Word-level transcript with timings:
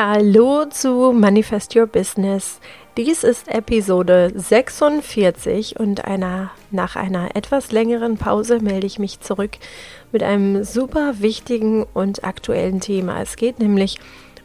Hallo 0.00 0.64
zu 0.66 1.12
Manifest 1.12 1.74
Your 1.74 1.88
Business. 1.88 2.60
Dies 2.96 3.24
ist 3.24 3.48
Episode 3.48 4.30
46 4.32 5.80
und 5.80 6.04
einer, 6.04 6.52
nach 6.70 6.94
einer 6.94 7.34
etwas 7.34 7.72
längeren 7.72 8.16
Pause 8.16 8.60
melde 8.60 8.86
ich 8.86 9.00
mich 9.00 9.18
zurück 9.18 9.58
mit 10.12 10.22
einem 10.22 10.62
super 10.62 11.14
wichtigen 11.18 11.84
und 11.94 12.22
aktuellen 12.22 12.78
Thema. 12.78 13.20
Es 13.20 13.34
geht 13.34 13.58
nämlich 13.58 13.98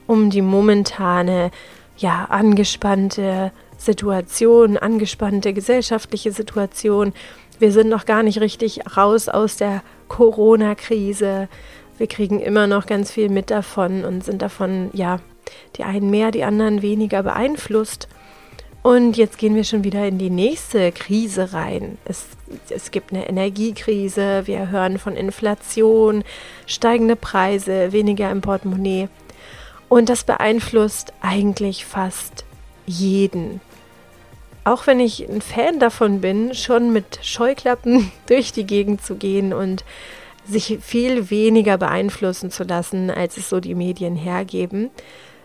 um 0.07 0.31
die 0.31 0.41
momentane, 0.41 1.51
ja, 1.97 2.25
angespannte 2.31 3.51
Situation, 3.77 4.77
angespannte 4.77 5.53
gesellschaftliche 5.53 6.31
Situation. 6.31 7.13
Wir 7.59 7.71
sind 7.71 7.89
noch 7.89 8.05
gar 8.05 8.23
nicht 8.23 8.41
richtig 8.41 8.97
raus 8.97 9.29
aus 9.29 9.57
der 9.57 9.83
Corona-Krise. 10.07 11.47
Wir 11.99 12.07
kriegen 12.07 12.39
immer 12.39 12.65
noch 12.65 12.87
ganz 12.87 13.11
viel 13.11 13.29
mit 13.29 13.51
davon 13.51 14.03
und 14.03 14.23
sind 14.23 14.41
davon, 14.41 14.89
ja, 14.93 15.19
die 15.75 15.83
einen 15.83 16.09
mehr, 16.09 16.31
die 16.31 16.43
anderen 16.43 16.81
weniger 16.81 17.23
beeinflusst. 17.23 18.07
Und 18.83 19.15
jetzt 19.15 19.37
gehen 19.37 19.55
wir 19.55 19.63
schon 19.63 19.85
wieder 19.85 20.05
in 20.05 20.17
die 20.17 20.29
nächste 20.29 20.91
Krise 20.91 21.53
rein. 21.53 21.97
Es, 22.03 22.25
es 22.69 22.91
gibt 22.91 23.13
eine 23.13 23.29
Energiekrise, 23.29 24.43
wir 24.45 24.71
hören 24.71 24.99
von 24.99 25.15
Inflation, 25.15 26.25
steigende 26.65 27.15
Preise, 27.15 27.93
weniger 27.93 28.29
im 28.29 28.41
Portemonnaie. 28.41 29.07
Und 29.87 30.09
das 30.09 30.25
beeinflusst 30.25 31.13
eigentlich 31.21 31.85
fast 31.85 32.43
jeden. 32.85 33.61
Auch 34.65 34.87
wenn 34.87 34.99
ich 34.99 35.27
ein 35.29 35.41
Fan 35.41 35.79
davon 35.79 36.21
bin, 36.21 36.53
schon 36.53 36.91
mit 36.91 37.19
Scheuklappen 37.21 38.11
durch 38.27 38.51
die 38.51 38.65
Gegend 38.65 39.03
zu 39.03 39.15
gehen 39.15 39.53
und 39.53 39.85
sich 40.45 40.79
viel 40.81 41.29
weniger 41.29 41.77
beeinflussen 41.77 42.51
zu 42.51 42.63
lassen, 42.63 43.09
als 43.09 43.37
es 43.37 43.49
so 43.49 43.61
die 43.61 43.75
Medien 43.75 44.15
hergeben, 44.15 44.89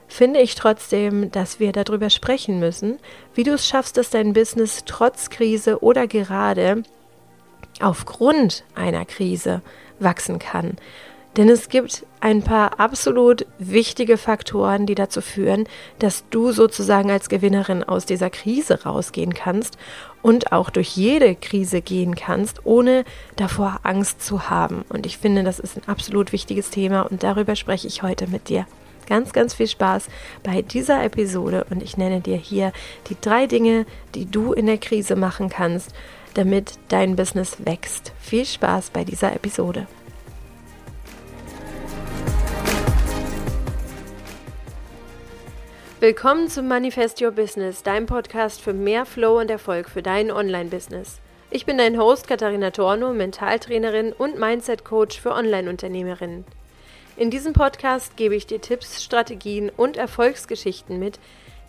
finde 0.09 0.41
ich 0.41 0.55
trotzdem, 0.55 1.31
dass 1.31 1.61
wir 1.61 1.73
darüber 1.73 2.11
sprechen 2.11 2.59
müssen, 2.59 2.99
wie 3.35 3.45
du 3.45 3.53
es 3.53 3.67
schaffst, 3.67 3.97
dass 3.97 4.11
dein 4.11 4.33
Business 4.33 4.83
trotz 4.87 5.31
Krise 5.31 5.83
oder 5.83 6.07
gerade 6.07 6.83
aufgrund 7.81 8.65
einer 8.75 9.05
Krise 9.05 9.63
wachsen 10.01 10.39
kann. 10.39 10.77
Denn 11.37 11.49
es 11.49 11.69
gibt 11.69 12.05
ein 12.21 12.43
paar 12.43 12.81
absolut 12.81 13.47
wichtige 13.59 14.17
Faktoren, 14.17 14.87
die 14.87 14.97
dazu 14.97 15.21
führen, 15.21 15.69
dass 16.01 16.25
du 16.31 16.51
sozusagen 16.51 17.13
als 17.13 17.29
Gewinnerin 17.29 17.85
aus 17.85 18.07
dieser 18.07 18.29
Krise 18.29 18.83
rausgehen 18.83 19.35
kannst 19.35 19.79
und 20.21 20.51
auch 20.51 20.71
durch 20.71 20.97
jede 20.97 21.37
Krise 21.37 21.81
gehen 21.81 22.17
kannst, 22.17 22.67
ohne 22.67 23.05
davor 23.37 23.81
Angst 23.85 24.21
zu 24.21 24.51
haben. 24.51 24.85
Und 24.89 25.07
ich 25.07 25.19
finde, 25.19 25.45
das 25.45 25.61
ist 25.61 25.77
ein 25.77 25.87
absolut 25.87 26.33
wichtiges 26.33 26.71
Thema 26.71 27.03
und 27.03 27.23
darüber 27.23 27.55
spreche 27.55 27.87
ich 27.87 28.03
heute 28.03 28.27
mit 28.27 28.49
dir 28.49 28.67
ganz, 29.09 29.33
ganz 29.33 29.55
viel 29.55 29.67
Spaß 29.67 30.09
bei 30.43 30.63
dieser 30.63 31.03
Episode 31.03 31.67
und 31.71 31.83
ich 31.83 31.97
nenne 31.97 32.21
dir 32.21 32.37
hier 32.37 32.73
die 33.09 33.17
drei 33.21 33.47
Dinge, 33.47 33.87
die 34.15 34.27
du 34.27 34.53
in 34.53 34.67
der 34.67 34.79
Krise 34.79 35.17
machen 35.17 35.49
kannst, 35.49 35.95
damit 36.35 36.75
dein 36.89 37.17
Business 37.17 37.57
wächst. 37.65 38.13
Viel 38.21 38.45
Spaß 38.45 38.91
bei 38.91 39.05
dieser 39.05 39.35
Episode. 39.35 39.87
Willkommen 46.01 46.49
zum 46.49 46.69
Manifest 46.69 47.21
Your 47.21 47.33
Business, 47.33 47.83
deinem 47.83 48.07
Podcast 48.07 48.61
für 48.61 48.73
mehr 48.73 49.05
Flow 49.05 49.41
und 49.41 49.51
Erfolg 49.51 49.89
für 49.89 50.01
dein 50.01 50.31
Online-Business. 50.31 51.19
Ich 51.51 51.67
bin 51.67 51.77
dein 51.77 51.99
Host 51.99 52.29
Katharina 52.29 52.71
Torno, 52.71 53.13
Mentaltrainerin 53.13 54.13
und 54.13 54.39
Mindset-Coach 54.39 55.21
für 55.21 55.33
Online-Unternehmerinnen. 55.33 56.45
In 57.19 57.31
diesem 57.31 57.53
Podcast 57.53 58.17
gebe 58.17 58.37
ich 58.37 58.47
dir 58.47 58.61
Tipps, 58.61 59.03
Strategien 59.03 59.73
und 59.77 59.97
Erfolgsgeschichten 59.97 61.01
mit, 61.01 61.19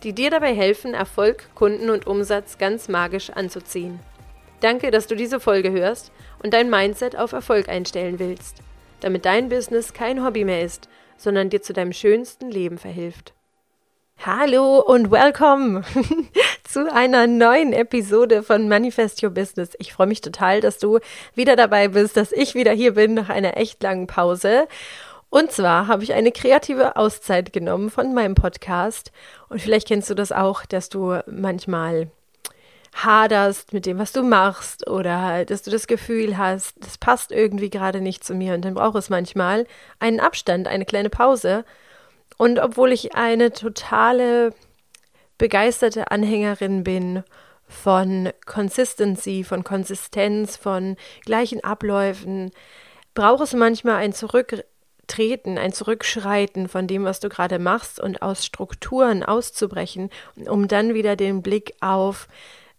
die 0.04 0.12
dir 0.12 0.30
dabei 0.30 0.54
helfen, 0.54 0.94
Erfolg, 0.94 1.50
Kunden 1.56 1.90
und 1.90 2.06
Umsatz 2.06 2.56
ganz 2.56 2.86
magisch 2.86 3.30
anzuziehen. 3.30 3.98
Danke, 4.60 4.92
dass 4.92 5.08
du 5.08 5.16
diese 5.16 5.40
Folge 5.40 5.72
hörst 5.72 6.12
und 6.40 6.54
dein 6.54 6.70
Mindset 6.70 7.16
auf 7.16 7.32
Erfolg 7.32 7.68
einstellen 7.68 8.20
willst, 8.20 8.58
damit 9.00 9.24
dein 9.24 9.48
Business 9.48 9.92
kein 9.92 10.24
Hobby 10.24 10.44
mehr 10.44 10.62
ist, 10.62 10.88
sondern 11.16 11.50
dir 11.50 11.60
zu 11.60 11.72
deinem 11.72 11.92
schönsten 11.92 12.48
Leben 12.48 12.78
verhilft. 12.78 13.34
Hallo 14.24 14.78
und 14.78 15.10
welcome 15.10 15.82
zu 16.62 16.92
einer 16.92 17.26
neuen 17.26 17.72
Episode 17.72 18.44
von 18.44 18.68
Manifest 18.68 19.20
Your 19.24 19.30
Business. 19.30 19.70
Ich 19.78 19.94
freue 19.94 20.06
mich 20.06 20.20
total, 20.20 20.60
dass 20.60 20.78
du 20.78 21.00
wieder 21.34 21.56
dabei 21.56 21.88
bist, 21.88 22.16
dass 22.16 22.30
ich 22.30 22.54
wieder 22.54 22.70
hier 22.70 22.94
bin 22.94 23.14
nach 23.14 23.30
einer 23.30 23.56
echt 23.56 23.82
langen 23.82 24.06
Pause. 24.06 24.68
Und 25.30 25.52
zwar 25.52 25.86
habe 25.86 26.02
ich 26.02 26.12
eine 26.12 26.32
kreative 26.32 26.96
Auszeit 26.96 27.52
genommen 27.52 27.90
von 27.90 28.12
meinem 28.12 28.34
Podcast. 28.34 29.12
Und 29.48 29.62
vielleicht 29.62 29.88
kennst 29.88 30.10
du 30.10 30.14
das 30.14 30.32
auch, 30.32 30.66
dass 30.66 30.88
du 30.88 31.20
manchmal 31.26 32.10
haderst 32.92 33.72
mit 33.72 33.86
dem, 33.86 33.98
was 33.98 34.12
du 34.12 34.22
machst 34.22 34.88
oder 34.88 35.44
dass 35.44 35.62
du 35.62 35.70
das 35.70 35.86
Gefühl 35.86 36.36
hast, 36.36 36.74
das 36.84 36.98
passt 36.98 37.30
irgendwie 37.30 37.70
gerade 37.70 38.00
nicht 38.00 38.24
zu 38.24 38.34
mir 38.34 38.54
und 38.54 38.64
dann 38.64 38.74
braucht 38.74 38.96
es 38.96 39.10
manchmal 39.10 39.66
einen 40.00 40.18
Abstand, 40.18 40.66
eine 40.66 40.84
kleine 40.84 41.10
Pause. 41.10 41.64
Und 42.36 42.58
obwohl 42.58 42.90
ich 42.90 43.14
eine 43.14 43.52
totale 43.52 44.52
begeisterte 45.38 46.10
Anhängerin 46.10 46.82
bin 46.82 47.22
von 47.68 48.30
Consistency, 48.44 49.44
von 49.44 49.62
Konsistenz, 49.62 50.56
von 50.56 50.96
gleichen 51.24 51.62
Abläufen, 51.62 52.50
braucht 53.14 53.42
es 53.42 53.54
manchmal 53.54 53.96
ein 53.96 54.12
Zurück 54.12 54.64
Treten, 55.10 55.58
ein 55.58 55.72
Zurückschreiten 55.72 56.68
von 56.68 56.86
dem, 56.86 57.04
was 57.04 57.20
du 57.20 57.28
gerade 57.28 57.58
machst 57.58 58.00
und 58.00 58.22
aus 58.22 58.46
Strukturen 58.46 59.22
auszubrechen, 59.22 60.10
um 60.46 60.68
dann 60.68 60.94
wieder 60.94 61.16
den 61.16 61.42
Blick 61.42 61.74
auf 61.80 62.28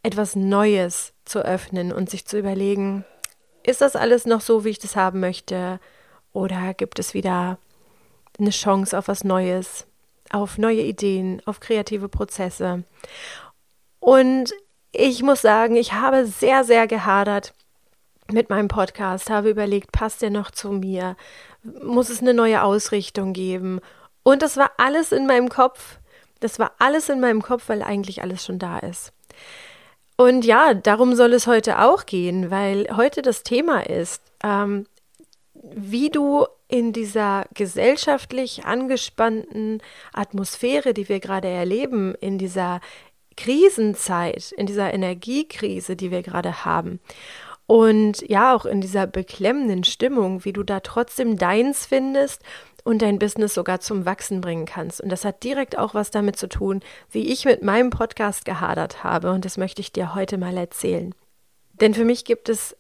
etwas 0.01 0.35
Neues 0.35 1.13
zu 1.25 1.39
öffnen 1.39 1.91
und 1.91 2.09
sich 2.09 2.25
zu 2.25 2.39
überlegen, 2.39 3.05
ist 3.63 3.81
das 3.81 3.95
alles 3.95 4.25
noch 4.25 4.41
so, 4.41 4.63
wie 4.63 4.69
ich 4.69 4.79
das 4.79 4.95
haben 4.95 5.19
möchte? 5.19 5.79
Oder 6.33 6.73
gibt 6.73 6.97
es 6.99 7.13
wieder 7.13 7.57
eine 8.39 8.49
Chance 8.49 8.97
auf 8.97 9.07
was 9.07 9.23
Neues, 9.23 9.85
auf 10.31 10.57
neue 10.57 10.81
Ideen, 10.81 11.41
auf 11.45 11.59
kreative 11.59 12.07
Prozesse? 12.07 12.83
Und 13.99 14.53
ich 14.91 15.21
muss 15.21 15.41
sagen, 15.41 15.75
ich 15.75 15.93
habe 15.93 16.25
sehr, 16.25 16.63
sehr 16.63 16.87
gehadert 16.87 17.53
mit 18.31 18.49
meinem 18.49 18.67
Podcast, 18.67 19.29
habe 19.29 19.49
überlegt, 19.49 19.91
passt 19.91 20.21
der 20.21 20.29
noch 20.29 20.51
zu 20.51 20.71
mir? 20.71 21.15
Muss 21.63 22.09
es 22.09 22.21
eine 22.21 22.33
neue 22.33 22.63
Ausrichtung 22.63 23.33
geben. 23.33 23.79
Und 24.23 24.41
das 24.41 24.57
war 24.57 24.71
alles 24.77 25.11
in 25.11 25.27
meinem 25.27 25.49
Kopf. 25.49 25.99
Das 26.39 26.59
war 26.59 26.71
alles 26.79 27.09
in 27.09 27.19
meinem 27.19 27.41
Kopf, 27.41 27.69
weil 27.69 27.83
eigentlich 27.83 28.21
alles 28.21 28.45
schon 28.45 28.59
da 28.59 28.79
ist. 28.79 29.13
Und 30.17 30.45
ja, 30.45 30.73
darum 30.73 31.15
soll 31.15 31.33
es 31.33 31.47
heute 31.47 31.79
auch 31.79 32.05
gehen, 32.05 32.51
weil 32.51 32.87
heute 32.95 33.21
das 33.21 33.43
Thema 33.43 33.87
ist, 33.87 34.21
ähm, 34.43 34.85
wie 35.53 36.09
du 36.09 36.45
in 36.67 36.93
dieser 36.93 37.45
gesellschaftlich 37.53 38.65
angespannten 38.65 39.81
Atmosphäre, 40.13 40.93
die 40.93 41.09
wir 41.09 41.19
gerade 41.19 41.47
erleben, 41.47 42.15
in 42.15 42.37
dieser 42.37 42.81
Krisenzeit, 43.35 44.51
in 44.53 44.65
dieser 44.65 44.93
Energiekrise, 44.93 45.95
die 45.95 46.11
wir 46.11 46.21
gerade 46.21 46.65
haben, 46.65 46.99
und 47.71 48.27
ja, 48.27 48.53
auch 48.53 48.65
in 48.65 48.81
dieser 48.81 49.07
beklemmenden 49.07 49.85
Stimmung, 49.85 50.43
wie 50.43 50.51
du 50.51 50.61
da 50.61 50.81
trotzdem 50.81 51.37
deins 51.37 51.85
findest 51.85 52.41
und 52.83 53.01
dein 53.01 53.17
Business 53.17 53.53
sogar 53.53 53.79
zum 53.79 54.05
Wachsen 54.05 54.41
bringen 54.41 54.65
kannst. 54.65 54.99
Und 54.99 55.07
das 55.07 55.23
hat 55.23 55.41
direkt 55.45 55.77
auch 55.77 55.93
was 55.93 56.11
damit 56.11 56.35
zu 56.35 56.49
tun, 56.49 56.81
wie 57.11 57.31
ich 57.31 57.45
mit 57.45 57.63
meinem 57.63 57.89
Podcast 57.89 58.43
gehadert 58.43 59.05
habe. 59.05 59.31
Und 59.31 59.45
das 59.45 59.55
möchte 59.55 59.79
ich 59.79 59.93
dir 59.93 60.13
heute 60.13 60.37
mal 60.37 60.57
erzählen. 60.57 61.15
Denn 61.71 61.93
für 61.93 62.03
mich 62.03 62.25
gibt 62.25 62.49
es 62.49 62.75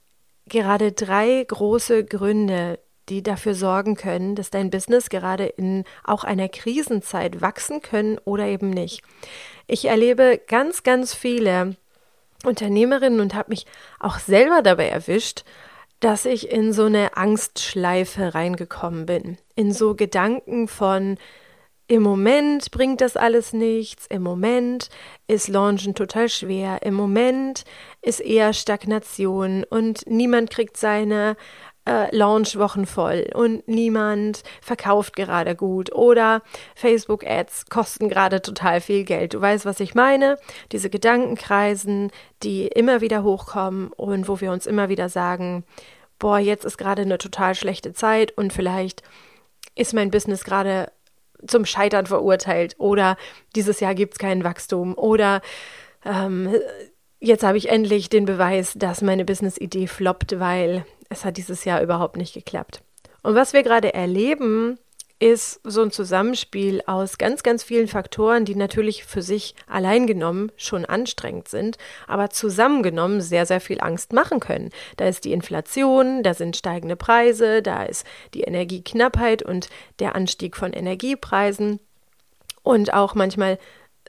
gerade 0.47 0.91
drei 0.91 1.41
große 1.41 2.03
Gründe, 2.03 2.77
die 3.07 3.23
dafür 3.23 3.53
sorgen 3.53 3.95
können, 3.95 4.35
dass 4.35 4.49
dein 4.49 4.71
Business 4.71 5.07
gerade 5.07 5.45
in 5.45 5.85
auch 6.03 6.25
einer 6.25 6.49
Krisenzeit 6.49 7.39
wachsen 7.39 7.81
können 7.81 8.17
oder 8.25 8.45
eben 8.45 8.71
nicht. 8.71 9.03
Ich 9.67 9.85
erlebe 9.85 10.41
ganz, 10.49 10.83
ganz 10.83 11.13
viele 11.13 11.77
Unternehmerin 12.43 13.19
und 13.19 13.33
habe 13.33 13.49
mich 13.49 13.65
auch 13.99 14.19
selber 14.19 14.61
dabei 14.61 14.87
erwischt, 14.87 15.43
dass 15.99 16.25
ich 16.25 16.51
in 16.51 16.73
so 16.73 16.85
eine 16.85 17.15
Angstschleife 17.15 18.33
reingekommen 18.33 19.05
bin. 19.05 19.37
In 19.55 19.71
so 19.71 19.95
Gedanken 19.95 20.67
von, 20.67 21.17
im 21.87 22.01
Moment 22.01 22.71
bringt 22.71 23.01
das 23.01 23.17
alles 23.17 23.53
nichts, 23.53 24.07
im 24.07 24.23
Moment 24.23 24.89
ist 25.27 25.47
Launchen 25.47 25.93
total 25.93 26.29
schwer, 26.29 26.81
im 26.81 26.95
Moment 26.95 27.65
ist 28.01 28.19
eher 28.19 28.53
Stagnation 28.53 29.63
und 29.63 30.07
niemand 30.07 30.49
kriegt 30.49 30.77
seine 30.77 31.35
äh, 31.85 32.15
Launchwochen 32.15 32.85
voll 32.85 33.27
und 33.33 33.67
niemand 33.67 34.43
verkauft 34.61 35.15
gerade 35.15 35.55
gut 35.55 35.91
oder 35.91 36.41
Facebook-Ads 36.75 37.65
kosten 37.69 38.07
gerade 38.07 38.41
total 38.41 38.81
viel 38.81 39.03
Geld. 39.03 39.33
Du 39.33 39.41
weißt, 39.41 39.65
was 39.65 39.79
ich 39.79 39.95
meine? 39.95 40.37
Diese 40.71 40.89
Gedankenkreisen, 40.89 42.11
die 42.43 42.67
immer 42.67 43.01
wieder 43.01 43.23
hochkommen 43.23 43.91
und 43.93 44.27
wo 44.27 44.39
wir 44.41 44.51
uns 44.51 44.67
immer 44.67 44.89
wieder 44.89 45.09
sagen, 45.09 45.63
boah, 46.19 46.37
jetzt 46.37 46.65
ist 46.65 46.77
gerade 46.77 47.01
eine 47.01 47.17
total 47.17 47.55
schlechte 47.55 47.93
Zeit 47.93 48.31
und 48.37 48.53
vielleicht 48.53 49.01
ist 49.75 49.93
mein 49.93 50.11
Business 50.11 50.43
gerade 50.43 50.91
zum 51.47 51.65
Scheitern 51.65 52.05
verurteilt 52.05 52.75
oder 52.77 53.17
dieses 53.55 53.79
Jahr 53.79 53.95
gibt 53.95 54.13
es 54.13 54.19
kein 54.19 54.43
Wachstum 54.43 54.95
oder 54.95 55.41
ähm, 56.05 56.53
jetzt 57.19 57.43
habe 57.43 57.57
ich 57.57 57.69
endlich 57.69 58.09
den 58.09 58.25
Beweis, 58.25 58.73
dass 58.75 59.01
meine 59.01 59.25
Business-Idee 59.25 59.87
floppt, 59.87 60.39
weil 60.39 60.85
es 61.11 61.25
hat 61.25 61.37
dieses 61.37 61.65
Jahr 61.65 61.81
überhaupt 61.81 62.17
nicht 62.17 62.33
geklappt. 62.33 62.81
Und 63.21 63.35
was 63.35 63.53
wir 63.53 63.61
gerade 63.61 63.93
erleben, 63.93 64.79
ist 65.19 65.59
so 65.63 65.83
ein 65.83 65.91
Zusammenspiel 65.91 66.81
aus 66.87 67.19
ganz, 67.19 67.43
ganz 67.43 67.61
vielen 67.61 67.87
Faktoren, 67.87 68.43
die 68.43 68.55
natürlich 68.55 69.03
für 69.03 69.21
sich 69.21 69.53
allein 69.67 70.07
genommen 70.07 70.51
schon 70.55 70.83
anstrengend 70.83 71.47
sind, 71.47 71.77
aber 72.07 72.31
zusammengenommen 72.31 73.21
sehr, 73.21 73.45
sehr 73.45 73.61
viel 73.61 73.81
Angst 73.81 74.13
machen 74.13 74.39
können. 74.39 74.71
Da 74.97 75.07
ist 75.07 75.23
die 75.23 75.33
Inflation, 75.33 76.23
da 76.23 76.33
sind 76.33 76.57
steigende 76.57 76.95
Preise, 76.95 77.61
da 77.61 77.83
ist 77.83 78.03
die 78.33 78.41
Energieknappheit 78.41 79.43
und 79.43 79.69
der 79.99 80.15
Anstieg 80.15 80.57
von 80.57 80.73
Energiepreisen 80.73 81.79
und 82.63 82.93
auch 82.93 83.13
manchmal 83.13 83.59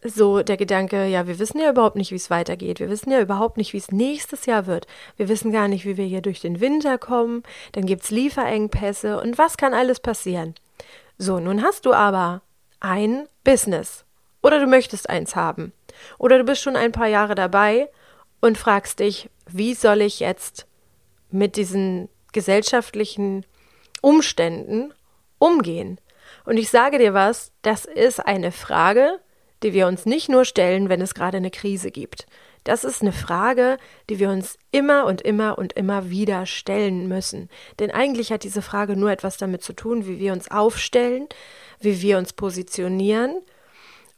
so 0.05 0.43
der 0.43 0.57
Gedanke, 0.57 1.07
ja, 1.07 1.27
wir 1.27 1.39
wissen 1.39 1.61
ja 1.61 1.71
überhaupt 1.71 1.97
nicht, 1.97 2.11
wie 2.11 2.17
es 2.17 2.31
weitergeht. 2.31 2.81
Wir 2.81 2.91
wissen 2.91 3.11
ja 3.11 3.21
überhaupt 3.21 3.57
nicht, 3.57 3.73
wie 3.73 3.79
es 3.79 3.93
nächstes 3.93 4.47
Jahr 4.47 4.67
wird. 4.67 4.87
Wir 5.17 5.29
wissen 5.29 5.53
gar 5.53 5.69
nicht, 5.69 5.85
wie 5.85 5.97
wir 5.97 6.05
hier 6.05 6.23
durch 6.23 6.41
den 6.41 6.61
Winter 6.61 6.99
kommen. 6.99 7.43
Dann 7.73 7.87
gibt 7.87 8.03
es 8.03 8.11
Lieferengpässe 8.11 9.21
und 9.21 9.39
was 9.39 9.57
kann 9.57 9.75
alles 9.75 10.01
passieren? 10.01 10.55
So, 11.19 11.39
nun 11.39 11.63
hast 11.63 11.87
du 11.87 11.93
aber 11.93 12.43
ein 12.81 13.29
Business. 13.45 14.05
Oder 14.43 14.59
du 14.59 14.67
möchtest 14.67 15.09
eins 15.09 15.37
haben. 15.37 15.73
Oder 16.19 16.39
du 16.39 16.45
bist 16.45 16.63
schon 16.63 16.77
ein 16.77 16.91
paar 16.91 17.07
Jahre 17.07 17.37
dabei 17.37 17.89
und 18.41 18.59
fragst 18.59 18.99
dich, 18.99 19.31
wie 19.47 19.75
soll 19.75 20.01
ich 20.01 20.19
jetzt 20.19 20.67
mit 21.31 21.57
diesen 21.57 22.09
gesellschaftlichen 22.33 23.47
Umständen 24.01 24.93
umgehen? 25.39 26.01
Und 26.45 26.57
ich 26.57 26.71
sage 26.71 26.99
dir 26.99 27.15
was, 27.15 27.53
das 27.63 27.85
ist 27.85 28.19
eine 28.19 28.51
Frage, 28.51 29.21
die 29.63 29.73
wir 29.73 29.87
uns 29.87 30.07
nicht 30.07 30.29
nur 30.29 30.45
stellen, 30.45 30.89
wenn 30.89 31.01
es 31.01 31.15
gerade 31.15 31.37
eine 31.37 31.51
Krise 31.51 31.91
gibt. 31.91 32.27
Das 32.65 32.85
ist 32.85 33.03
eine 33.03 33.13
Frage, 33.13 33.77
die 34.09 34.19
wir 34.19 34.31
uns 34.31 34.57
immer 34.71 35.07
und 35.07 35.21
immer 35.21 35.59
und 35.59 35.73
immer 35.73 36.11
wieder 36.11 36.47
stellen 36.47 37.09
müssen. 37.09 37.49
Denn 37.81 37.91
eigentlich 37.91 38.33
hat 38.33 38.45
diese 38.45 38.63
Frage 38.63 38.97
nur 38.97 39.11
etwas 39.11 39.37
damit 39.37 39.63
zu 39.63 39.73
tun, 39.73 40.07
wie 40.07 40.21
wir 40.21 40.33
uns 40.33 40.51
aufstellen, 40.51 41.29
wie 41.81 42.03
wir 42.03 42.19
uns 42.19 42.33
positionieren 42.33 43.41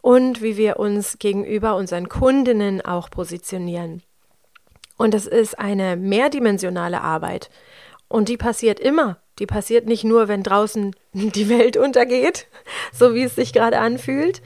und 0.02 0.42
wie 0.42 0.58
wir 0.58 0.78
uns 0.78 1.18
gegenüber 1.18 1.76
unseren 1.76 2.10
Kundinnen 2.10 2.84
auch 2.84 3.08
positionieren. 3.08 4.02
Und 4.98 5.14
es 5.14 5.26
ist 5.26 5.58
eine 5.58 5.96
mehrdimensionale 5.96 7.00
Arbeit. 7.00 7.50
Und 8.08 8.28
die 8.28 8.36
passiert 8.36 8.78
immer. 8.78 9.18
Die 9.38 9.46
passiert 9.46 9.86
nicht 9.86 10.04
nur, 10.04 10.28
wenn 10.28 10.42
draußen 10.42 10.94
die 11.14 11.48
Welt 11.48 11.78
untergeht, 11.78 12.46
so 12.92 13.14
wie 13.14 13.22
es 13.22 13.34
sich 13.34 13.54
gerade 13.54 13.78
anfühlt, 13.78 14.42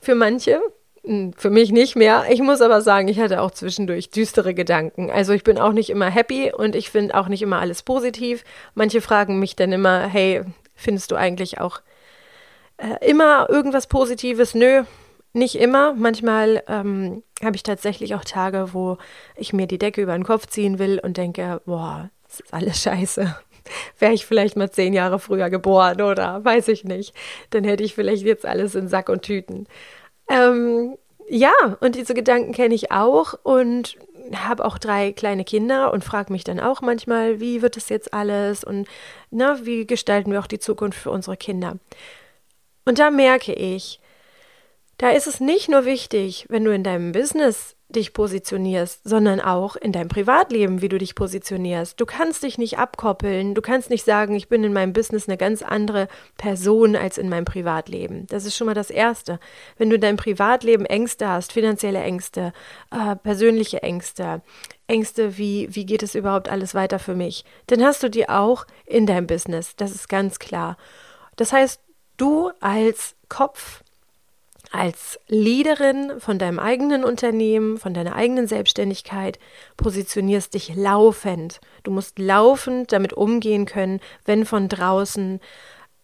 für 0.00 0.14
manche, 0.14 0.60
hm, 1.04 1.32
für 1.36 1.50
mich 1.50 1.72
nicht 1.72 1.96
mehr. 1.96 2.26
Ich 2.30 2.40
muss 2.40 2.60
aber 2.60 2.80
sagen, 2.80 3.08
ich 3.08 3.18
hatte 3.20 3.40
auch 3.42 3.50
zwischendurch 3.50 4.10
düstere 4.10 4.54
Gedanken. 4.54 5.10
Also 5.10 5.32
ich 5.32 5.44
bin 5.44 5.58
auch 5.58 5.72
nicht 5.72 5.90
immer 5.90 6.10
happy 6.10 6.52
und 6.52 6.76
ich 6.76 6.90
finde 6.90 7.14
auch 7.14 7.28
nicht 7.28 7.42
immer 7.42 7.58
alles 7.60 7.82
positiv. 7.82 8.44
Manche 8.74 9.00
fragen 9.00 9.38
mich 9.38 9.56
dann 9.56 9.72
immer, 9.72 10.06
hey, 10.06 10.42
findest 10.74 11.10
du 11.10 11.16
eigentlich 11.16 11.60
auch 11.60 11.80
äh, 12.78 13.08
immer 13.08 13.48
irgendwas 13.48 13.86
Positives? 13.86 14.54
Nö, 14.54 14.84
nicht 15.32 15.56
immer. 15.56 15.94
Manchmal 15.94 16.62
ähm, 16.68 17.22
habe 17.42 17.56
ich 17.56 17.62
tatsächlich 17.62 18.14
auch 18.14 18.24
Tage, 18.24 18.70
wo 18.72 18.98
ich 19.36 19.52
mir 19.52 19.66
die 19.66 19.78
Decke 19.78 20.02
über 20.02 20.14
den 20.14 20.24
Kopf 20.24 20.46
ziehen 20.46 20.78
will 20.78 21.00
und 21.02 21.16
denke, 21.16 21.60
boah, 21.66 22.10
das 22.26 22.40
ist 22.40 22.54
alles 22.54 22.82
scheiße. 22.82 23.36
Wäre 23.98 24.12
ich 24.12 24.26
vielleicht 24.26 24.56
mal 24.56 24.70
zehn 24.70 24.92
Jahre 24.92 25.18
früher 25.18 25.50
geboren 25.50 26.02
oder 26.02 26.44
weiß 26.44 26.68
ich 26.68 26.84
nicht, 26.84 27.14
dann 27.50 27.64
hätte 27.64 27.84
ich 27.84 27.94
vielleicht 27.94 28.24
jetzt 28.24 28.46
alles 28.46 28.74
in 28.74 28.88
Sack 28.88 29.08
und 29.08 29.22
Tüten. 29.22 29.66
Ähm, 30.28 30.96
ja, 31.28 31.52
und 31.80 31.94
diese 31.94 32.14
Gedanken 32.14 32.52
kenne 32.52 32.74
ich 32.74 32.90
auch 32.90 33.34
und 33.42 33.96
habe 34.34 34.64
auch 34.64 34.78
drei 34.78 35.12
kleine 35.12 35.44
Kinder 35.44 35.92
und 35.92 36.04
frage 36.04 36.32
mich 36.32 36.44
dann 36.44 36.60
auch 36.60 36.80
manchmal, 36.80 37.40
wie 37.40 37.62
wird 37.62 37.76
es 37.76 37.88
jetzt 37.88 38.12
alles 38.12 38.64
und 38.64 38.86
na, 39.30 39.64
wie 39.64 39.86
gestalten 39.86 40.32
wir 40.32 40.40
auch 40.40 40.46
die 40.46 40.58
Zukunft 40.58 40.98
für 40.98 41.10
unsere 41.10 41.36
Kinder. 41.36 41.78
Und 42.84 42.98
da 42.98 43.10
merke 43.10 43.52
ich, 43.52 44.00
da 44.98 45.10
ist 45.10 45.26
es 45.26 45.40
nicht 45.40 45.68
nur 45.68 45.84
wichtig, 45.84 46.46
wenn 46.48 46.64
du 46.64 46.72
in 46.72 46.82
deinem 46.84 47.12
Business 47.12 47.76
dich 47.90 48.12
positionierst, 48.12 49.00
sondern 49.04 49.40
auch 49.40 49.74
in 49.74 49.92
deinem 49.92 50.08
Privatleben, 50.08 50.82
wie 50.82 50.90
du 50.90 50.98
dich 50.98 51.14
positionierst. 51.14 51.98
Du 51.98 52.04
kannst 52.04 52.42
dich 52.42 52.58
nicht 52.58 52.78
abkoppeln, 52.78 53.54
du 53.54 53.62
kannst 53.62 53.88
nicht 53.88 54.04
sagen, 54.04 54.34
ich 54.34 54.48
bin 54.48 54.62
in 54.62 54.74
meinem 54.74 54.92
Business 54.92 55.26
eine 55.26 55.38
ganz 55.38 55.62
andere 55.62 56.08
Person 56.36 56.96
als 56.96 57.16
in 57.16 57.30
meinem 57.30 57.46
Privatleben. 57.46 58.26
Das 58.26 58.44
ist 58.44 58.56
schon 58.56 58.66
mal 58.66 58.74
das 58.74 58.90
Erste. 58.90 59.40
Wenn 59.78 59.88
du 59.88 59.94
in 59.94 60.02
deinem 60.02 60.18
Privatleben 60.18 60.84
Ängste 60.84 61.28
hast, 61.28 61.52
finanzielle 61.52 62.02
Ängste, 62.02 62.52
äh, 62.90 63.16
persönliche 63.16 63.82
Ängste, 63.82 64.42
Ängste, 64.86 65.38
wie, 65.38 65.74
wie 65.74 65.86
geht 65.86 66.02
es 66.02 66.14
überhaupt 66.14 66.50
alles 66.50 66.74
weiter 66.74 66.98
für 66.98 67.14
mich, 67.14 67.44
dann 67.68 67.82
hast 67.82 68.02
du 68.02 68.10
die 68.10 68.28
auch 68.28 68.66
in 68.84 69.06
deinem 69.06 69.26
Business. 69.26 69.76
Das 69.76 69.92
ist 69.92 70.08
ganz 70.10 70.38
klar. 70.38 70.76
Das 71.36 71.52
heißt, 71.52 71.80
du 72.18 72.50
als 72.60 73.14
Kopf, 73.30 73.82
als 74.70 75.18
Leaderin 75.28 76.20
von 76.20 76.38
deinem 76.38 76.58
eigenen 76.58 77.04
Unternehmen, 77.04 77.78
von 77.78 77.94
deiner 77.94 78.14
eigenen 78.14 78.46
Selbstständigkeit, 78.46 79.38
positionierst 79.76 80.54
dich 80.54 80.74
laufend. 80.74 81.60
Du 81.82 81.90
musst 81.90 82.18
laufend 82.18 82.92
damit 82.92 83.12
umgehen 83.12 83.66
können, 83.66 84.00
wenn 84.24 84.44
von 84.44 84.68
draußen 84.68 85.40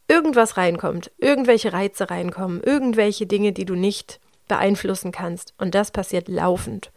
irgendwas 0.08 0.56
reinkommt, 0.56 1.10
irgendwelche 1.18 1.72
Reize 1.72 2.10
reinkommen, 2.10 2.62
irgendwelche 2.62 3.26
Dinge, 3.26 3.52
die 3.52 3.64
du 3.64 3.74
nicht 3.74 4.20
beeinflussen 4.48 5.12
kannst. 5.12 5.54
Und 5.58 5.74
das 5.74 5.90
passiert 5.90 6.28
laufend. 6.28 6.90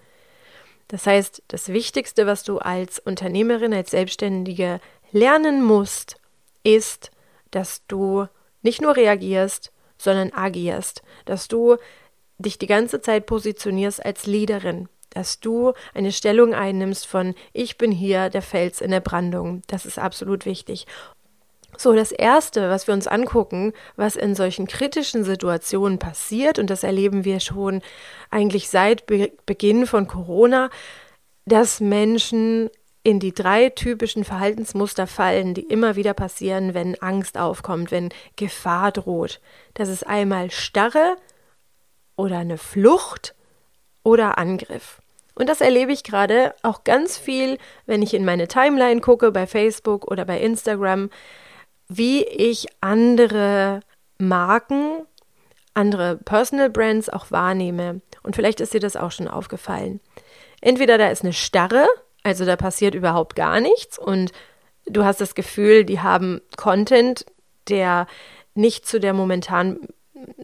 Das 0.88 1.06
heißt, 1.06 1.44
das 1.50 1.70
Wichtigste, 1.70 2.28
was 2.28 2.44
du 2.44 2.60
als 2.60 3.00
Unternehmerin, 3.00 3.74
als 3.74 3.92
Selbstständige 3.92 4.80
lernen 5.12 5.64
musst, 5.64 6.18
ist, 6.64 7.12
dass 7.52 7.86
du 7.88 8.28
nicht 8.62 8.82
nur 8.82 8.96
reagierst, 8.96 9.72
sondern 9.98 10.32
agierst, 10.34 11.02
dass 11.26 11.48
du 11.48 11.78
dich 12.38 12.58
die 12.58 12.68
ganze 12.68 13.02
Zeit 13.02 13.26
positionierst 13.26 14.06
als 14.06 14.26
Leaderin, 14.28 14.90
dass 15.10 15.40
du 15.40 15.74
eine 15.94 16.12
Stellung 16.12 16.54
einnimmst 16.54 17.08
von 17.08 17.34
ich 17.54 17.78
bin 17.78 17.92
hier 17.92 18.30
der 18.30 18.42
Fels 18.42 18.82
in 18.82 18.92
der 18.92 19.00
Brandung. 19.00 19.62
Das 19.68 19.86
ist 19.86 19.98
absolut 19.98 20.46
wichtig. 20.46 20.86
So, 21.78 21.94
das 21.94 22.12
Erste, 22.12 22.70
was 22.70 22.88
wir 22.88 22.94
uns 22.94 23.08
angucken, 23.08 23.74
was 23.96 24.16
in 24.16 24.34
solchen 24.36 24.68
kritischen 24.68 25.24
Situationen 25.24 26.00
passiert, 26.00 26.58
und 26.58 26.70
das 26.70 26.84
erleben 26.84 27.24
wir 27.24 27.40
schon 27.40 27.82
eigentlich 28.32 28.70
seit 28.70 29.06
Be 29.06 29.32
Beginn 29.46 29.86
von 29.86 30.08
Corona, 30.08 30.70
dass 31.46 31.80
Menschen 31.80 32.70
in 33.08 33.22
die 33.22 33.34
drei 33.34 33.70
typischen 33.70 34.26
Verhaltensmuster 34.26 35.08
fallen, 35.08 35.54
die 35.54 35.62
immer 35.62 35.96
wieder 35.96 36.14
passieren, 36.14 36.74
wenn 36.74 37.02
Angst 37.02 37.38
aufkommt, 37.38 37.90
wenn 37.90 38.10
Gefahr 38.36 38.92
droht. 38.92 39.40
Das 39.76 39.88
ist 39.88 40.06
einmal 40.06 40.52
Starre 40.52 41.16
oder 42.18 42.40
eine 42.40 42.58
Flucht 42.58 43.34
oder 44.04 44.38
Angriff. 44.38 45.02
Und 45.36 45.48
das 45.48 45.62
erlebe 45.62 45.94
ich 45.94 46.04
gerade 46.04 46.54
auch 46.64 46.84
ganz 46.84 47.18
viel, 47.18 47.58
wenn 47.86 48.02
ich 48.02 48.14
in 48.14 48.26
meine 48.26 48.50
Timeline 48.50 49.00
gucke, 49.00 49.32
bei 49.32 49.48
Facebook 49.48 50.12
oder 50.12 50.26
bei 50.26 50.42
Instagram, 50.42 51.10
wie 51.88 52.26
ich 52.26 52.68
andere 52.82 53.80
Marken, 54.18 55.06
andere 55.74 56.18
Personal 56.18 56.70
Brands 56.70 57.08
auch 57.08 57.32
wahrnehme. 57.32 58.02
Und 58.22 58.36
vielleicht 58.36 58.60
ist 58.60 58.74
dir 58.74 58.82
das 58.82 58.98
auch 58.98 59.12
schon 59.12 59.30
aufgefallen. 59.30 60.02
Entweder 60.60 60.98
da 60.98 61.08
ist 61.08 61.24
eine 61.24 61.32
Starre, 61.32 61.88
also 62.28 62.44
da 62.44 62.58
passiert 62.58 62.94
überhaupt 62.94 63.38
gar 63.38 63.62
nichts 63.62 63.98
und 63.98 64.34
du 64.86 65.06
hast 65.06 65.22
das 65.22 65.34
Gefühl, 65.34 65.86
die 65.86 66.02
haben 66.02 66.42
Content, 66.58 67.26
der 67.70 68.06
nicht 68.54 68.86
zu 68.86 69.00
der 69.00 69.14
momentanen 69.14 69.88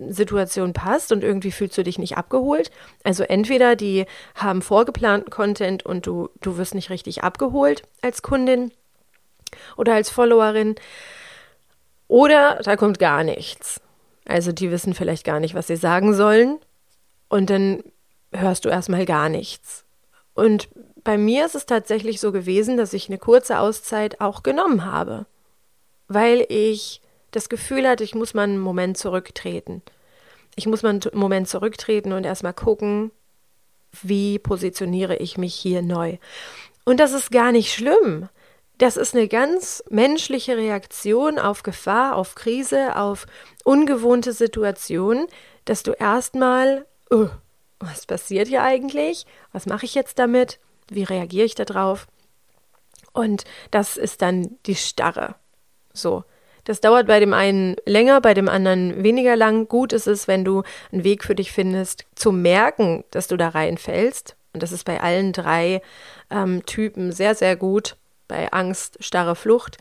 Situation 0.07 0.71
passt 0.71 1.11
und 1.11 1.25
irgendwie 1.25 1.51
fühlst 1.51 1.77
du 1.77 1.83
dich 1.83 1.99
nicht 1.99 2.15
abgeholt. 2.15 2.71
Also 3.03 3.23
entweder 3.23 3.75
die 3.75 4.05
haben 4.35 4.61
vorgeplanten 4.61 5.29
Content 5.29 5.85
und 5.85 6.07
du, 6.07 6.29
du 6.39 6.55
wirst 6.57 6.73
nicht 6.73 6.89
richtig 6.89 7.21
abgeholt 7.21 7.83
als 8.01 8.21
Kundin 8.21 8.71
oder 9.75 9.93
als 9.93 10.09
Followerin. 10.09 10.75
Oder 12.07 12.61
da 12.63 12.77
kommt 12.77 12.97
gar 12.97 13.25
nichts. 13.25 13.81
Also 14.25 14.53
die 14.53 14.71
wissen 14.71 14.93
vielleicht 14.93 15.25
gar 15.25 15.41
nicht, 15.41 15.53
was 15.53 15.67
sie 15.67 15.75
sagen 15.75 16.13
sollen. 16.13 16.59
Und 17.27 17.49
dann 17.49 17.83
hörst 18.31 18.63
du 18.63 18.69
erstmal 18.69 19.05
gar 19.05 19.27
nichts. 19.27 19.83
Und 20.33 20.69
bei 21.03 21.17
mir 21.17 21.45
ist 21.45 21.55
es 21.55 21.65
tatsächlich 21.65 22.19
so 22.19 22.31
gewesen, 22.31 22.77
dass 22.77 22.93
ich 22.93 23.09
eine 23.09 23.17
kurze 23.17 23.59
Auszeit 23.59 24.21
auch 24.21 24.43
genommen 24.43 24.85
habe, 24.85 25.25
weil 26.07 26.45
ich 26.49 27.01
das 27.31 27.49
Gefühl 27.49 27.87
hatte, 27.87 28.03
ich 28.03 28.15
muss 28.15 28.33
mal 28.33 28.43
einen 28.43 28.59
Moment 28.59 28.97
zurücktreten. 28.97 29.81
Ich 30.55 30.67
muss 30.67 30.83
mal 30.83 30.89
einen 30.89 31.01
Moment 31.13 31.49
zurücktreten 31.49 32.13
und 32.13 32.25
erstmal 32.25 32.53
gucken, 32.53 33.11
wie 34.01 34.39
positioniere 34.39 35.17
ich 35.17 35.37
mich 35.37 35.55
hier 35.55 35.81
neu. 35.81 36.17
Und 36.85 36.99
das 36.99 37.13
ist 37.13 37.31
gar 37.31 37.51
nicht 37.51 37.73
schlimm. 37.73 38.29
das 38.77 38.97
ist 38.97 39.15
eine 39.15 39.27
ganz 39.27 39.83
menschliche 39.89 40.57
Reaktion 40.57 41.39
auf 41.39 41.63
Gefahr, 41.63 42.15
auf 42.15 42.35
Krise, 42.35 42.97
auf 42.97 43.27
ungewohnte 43.63 44.33
Situationen, 44.33 45.27
dass 45.65 45.83
du 45.83 45.91
erstmal, 45.91 46.85
oh, 47.09 47.29
was 47.79 48.05
passiert 48.05 48.47
hier 48.47 48.63
eigentlich? 48.63 49.25
Was 49.51 49.65
mache 49.67 49.85
ich 49.85 49.95
jetzt 49.95 50.19
damit? 50.19 50.59
Wie 50.89 51.03
reagiere 51.03 51.45
ich 51.45 51.55
darauf? 51.55 52.07
Und 53.13 53.45
das 53.71 53.97
ist 53.97 54.21
dann 54.21 54.57
die 54.65 54.75
Starre. 54.75 55.35
So. 55.93 56.23
Das 56.65 56.79
dauert 56.79 57.07
bei 57.07 57.19
dem 57.19 57.33
einen 57.33 57.75
länger, 57.85 58.21
bei 58.21 58.33
dem 58.33 58.47
anderen 58.47 59.03
weniger 59.03 59.35
lang. 59.35 59.67
Gut 59.67 59.91
ist 59.91 60.07
es, 60.07 60.27
wenn 60.27 60.45
du 60.45 60.63
einen 60.91 61.03
Weg 61.03 61.23
für 61.25 61.35
dich 61.35 61.51
findest, 61.51 62.05
zu 62.15 62.31
merken, 62.31 63.03
dass 63.11 63.27
du 63.27 63.35
da 63.35 63.49
reinfällst. 63.49 64.37
Und 64.53 64.63
das 64.63 64.71
ist 64.71 64.85
bei 64.85 65.01
allen 65.01 65.33
drei 65.33 65.81
ähm, 66.29 66.65
Typen 66.65 67.11
sehr, 67.11 67.35
sehr 67.35 67.55
gut. 67.55 67.97
Bei 68.29 68.51
Angst, 68.53 69.03
starre 69.03 69.35
Flucht, 69.35 69.77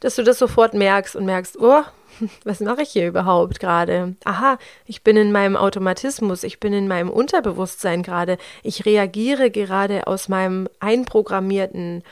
dass 0.00 0.16
du 0.16 0.22
das 0.22 0.38
sofort 0.38 0.74
merkst 0.74 1.16
und 1.16 1.24
merkst, 1.24 1.58
oh, 1.58 1.82
was 2.44 2.60
mache 2.60 2.82
ich 2.82 2.90
hier 2.90 3.08
überhaupt 3.08 3.60
gerade? 3.60 4.16
Aha, 4.24 4.58
ich 4.86 5.02
bin 5.02 5.16
in 5.16 5.32
meinem 5.32 5.56
Automatismus, 5.56 6.42
ich 6.42 6.60
bin 6.60 6.72
in 6.72 6.88
meinem 6.88 7.10
Unterbewusstsein 7.10 8.02
gerade, 8.02 8.38
ich 8.62 8.86
reagiere 8.86 9.50
gerade 9.50 10.06
aus 10.06 10.28
meinem 10.28 10.68
einprogrammierten 10.80 12.02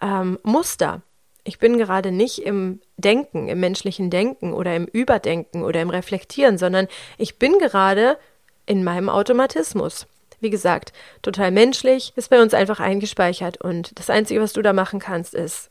ähm, 0.00 0.38
Muster. 0.42 1.02
Ich 1.46 1.58
bin 1.58 1.76
gerade 1.76 2.10
nicht 2.10 2.38
im 2.38 2.80
Denken, 2.96 3.48
im 3.48 3.60
menschlichen 3.60 4.08
Denken 4.08 4.54
oder 4.54 4.74
im 4.74 4.86
Überdenken 4.86 5.62
oder 5.62 5.82
im 5.82 5.90
Reflektieren, 5.90 6.56
sondern 6.56 6.88
ich 7.18 7.38
bin 7.38 7.58
gerade 7.58 8.16
in 8.64 8.82
meinem 8.82 9.10
Automatismus. 9.10 10.06
Wie 10.40 10.50
gesagt, 10.50 10.92
total 11.22 11.50
menschlich, 11.50 12.12
ist 12.16 12.30
bei 12.30 12.40
uns 12.40 12.54
einfach 12.54 12.80
eingespeichert 12.80 13.60
und 13.62 13.98
das 13.98 14.10
Einzige, 14.10 14.40
was 14.40 14.54
du 14.54 14.62
da 14.62 14.72
machen 14.72 15.00
kannst, 15.00 15.34
ist 15.34 15.70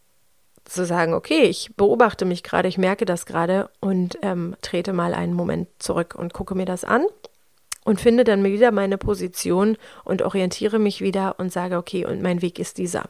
zu 0.65 0.85
sagen, 0.85 1.13
okay, 1.13 1.43
ich 1.43 1.71
beobachte 1.75 2.25
mich 2.25 2.43
gerade, 2.43 2.67
ich 2.67 2.77
merke 2.77 3.05
das 3.05 3.25
gerade 3.25 3.69
und 3.79 4.17
ähm, 4.21 4.55
trete 4.61 4.93
mal 4.93 5.13
einen 5.13 5.33
Moment 5.33 5.67
zurück 5.79 6.15
und 6.17 6.33
gucke 6.33 6.55
mir 6.55 6.65
das 6.65 6.83
an 6.83 7.05
und 7.83 7.99
finde 7.99 8.23
dann 8.23 8.43
wieder 8.43 8.71
meine 8.71 8.97
Position 8.97 9.77
und 10.03 10.21
orientiere 10.21 10.79
mich 10.79 11.01
wieder 11.01 11.35
und 11.37 11.51
sage, 11.51 11.77
okay, 11.77 12.05
und 12.05 12.21
mein 12.21 12.41
Weg 12.41 12.59
ist 12.59 12.77
dieser. 12.77 13.09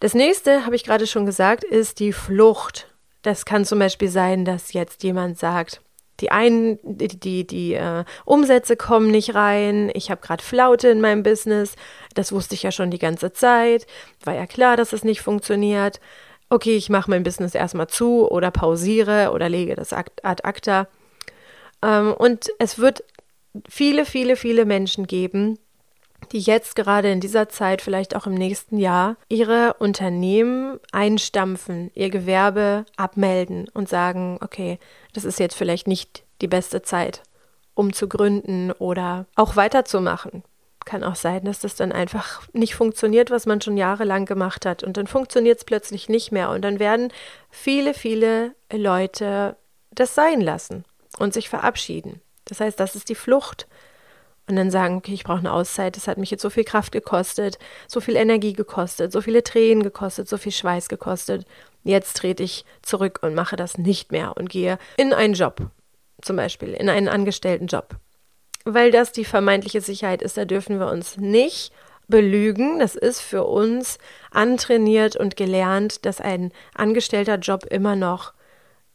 Das 0.00 0.14
nächste, 0.14 0.66
habe 0.66 0.74
ich 0.74 0.84
gerade 0.84 1.06
schon 1.06 1.26
gesagt, 1.26 1.62
ist 1.62 2.00
die 2.00 2.12
Flucht. 2.12 2.88
Das 3.22 3.44
kann 3.44 3.64
zum 3.64 3.78
Beispiel 3.78 4.08
sein, 4.08 4.44
dass 4.44 4.72
jetzt 4.72 5.04
jemand 5.04 5.38
sagt, 5.38 5.80
die 6.20 6.30
einen, 6.30 6.78
die, 6.82 7.08
die, 7.08 7.46
die 7.46 7.74
äh, 7.74 8.04
Umsätze 8.24 8.76
kommen 8.76 9.10
nicht 9.10 9.34
rein, 9.34 9.90
ich 9.94 10.10
habe 10.10 10.20
gerade 10.20 10.42
Flaute 10.42 10.88
in 10.88 11.00
meinem 11.00 11.22
Business, 11.22 11.74
das 12.14 12.32
wusste 12.32 12.54
ich 12.54 12.62
ja 12.62 12.70
schon 12.70 12.90
die 12.90 12.98
ganze 12.98 13.32
Zeit, 13.32 13.86
war 14.24 14.34
ja 14.34 14.46
klar, 14.46 14.76
dass 14.76 14.92
es 14.92 15.04
nicht 15.04 15.20
funktioniert. 15.20 16.00
Okay, 16.52 16.76
ich 16.76 16.90
mache 16.90 17.08
mein 17.08 17.22
Business 17.22 17.54
erstmal 17.54 17.86
zu 17.86 18.30
oder 18.30 18.50
pausiere 18.50 19.30
oder 19.32 19.48
lege 19.48 19.74
das 19.74 19.94
ad 19.94 20.12
acta. 20.22 20.86
Ähm, 21.80 22.12
und 22.12 22.50
es 22.58 22.78
wird 22.78 23.04
viele, 23.66 24.04
viele, 24.04 24.36
viele 24.36 24.66
Menschen 24.66 25.06
geben, 25.06 25.58
die 26.30 26.40
jetzt 26.40 26.76
gerade 26.76 27.10
in 27.10 27.20
dieser 27.20 27.48
Zeit, 27.48 27.80
vielleicht 27.80 28.14
auch 28.14 28.26
im 28.26 28.34
nächsten 28.34 28.76
Jahr, 28.76 29.16
ihre 29.30 29.76
Unternehmen 29.78 30.78
einstampfen, 30.92 31.90
ihr 31.94 32.10
Gewerbe 32.10 32.84
abmelden 32.98 33.70
und 33.72 33.88
sagen, 33.88 34.36
okay, 34.42 34.78
das 35.14 35.24
ist 35.24 35.40
jetzt 35.40 35.56
vielleicht 35.56 35.86
nicht 35.86 36.22
die 36.42 36.48
beste 36.48 36.82
Zeit, 36.82 37.22
um 37.72 37.94
zu 37.94 38.08
gründen 38.08 38.72
oder 38.72 39.24
auch 39.36 39.56
weiterzumachen. 39.56 40.44
Kann 40.84 41.04
auch 41.04 41.14
sein, 41.14 41.44
dass 41.44 41.60
das 41.60 41.76
dann 41.76 41.92
einfach 41.92 42.42
nicht 42.52 42.74
funktioniert, 42.74 43.30
was 43.30 43.46
man 43.46 43.60
schon 43.60 43.76
jahrelang 43.76 44.26
gemacht 44.26 44.66
hat. 44.66 44.82
Und 44.82 44.96
dann 44.96 45.06
funktioniert 45.06 45.58
es 45.58 45.64
plötzlich 45.64 46.08
nicht 46.08 46.32
mehr. 46.32 46.50
Und 46.50 46.62
dann 46.62 46.78
werden 46.78 47.12
viele, 47.50 47.94
viele 47.94 48.54
Leute 48.72 49.56
das 49.90 50.14
sein 50.14 50.40
lassen 50.40 50.84
und 51.18 51.34
sich 51.34 51.48
verabschieden. 51.48 52.20
Das 52.46 52.60
heißt, 52.60 52.80
das 52.80 52.96
ist 52.96 53.08
die 53.08 53.14
Flucht 53.14 53.66
und 54.48 54.56
dann 54.56 54.70
sagen, 54.70 54.96
okay, 54.96 55.14
ich 55.14 55.24
brauche 55.24 55.38
eine 55.38 55.52
Auszeit, 55.52 55.96
das 55.96 56.08
hat 56.08 56.18
mich 56.18 56.30
jetzt 56.30 56.42
so 56.42 56.50
viel 56.50 56.64
Kraft 56.64 56.92
gekostet, 56.92 57.58
so 57.86 58.00
viel 58.00 58.16
Energie 58.16 58.52
gekostet, 58.52 59.12
so 59.12 59.20
viele 59.20 59.44
Tränen 59.44 59.82
gekostet, 59.82 60.28
so 60.28 60.36
viel 60.36 60.52
Schweiß 60.52 60.88
gekostet. 60.88 61.46
Jetzt 61.84 62.16
trete 62.16 62.42
ich 62.42 62.64
zurück 62.82 63.20
und 63.22 63.34
mache 63.34 63.56
das 63.56 63.78
nicht 63.78 64.12
mehr 64.12 64.36
und 64.36 64.50
gehe 64.50 64.78
in 64.96 65.12
einen 65.12 65.34
Job, 65.34 65.70
zum 66.20 66.36
Beispiel 66.36 66.74
in 66.74 66.88
einen 66.88 67.08
angestellten 67.08 67.66
Job. 67.66 67.96
Weil 68.64 68.90
das 68.90 69.12
die 69.12 69.24
vermeintliche 69.24 69.80
Sicherheit 69.80 70.22
ist, 70.22 70.36
da 70.36 70.44
dürfen 70.44 70.78
wir 70.78 70.88
uns 70.88 71.16
nicht 71.16 71.72
belügen. 72.08 72.78
Das 72.78 72.94
ist 72.94 73.20
für 73.20 73.44
uns 73.44 73.98
antrainiert 74.30 75.16
und 75.16 75.36
gelernt, 75.36 76.04
dass 76.06 76.20
ein 76.20 76.52
angestellter 76.74 77.36
Job 77.36 77.64
immer 77.64 77.96
noch 77.96 78.32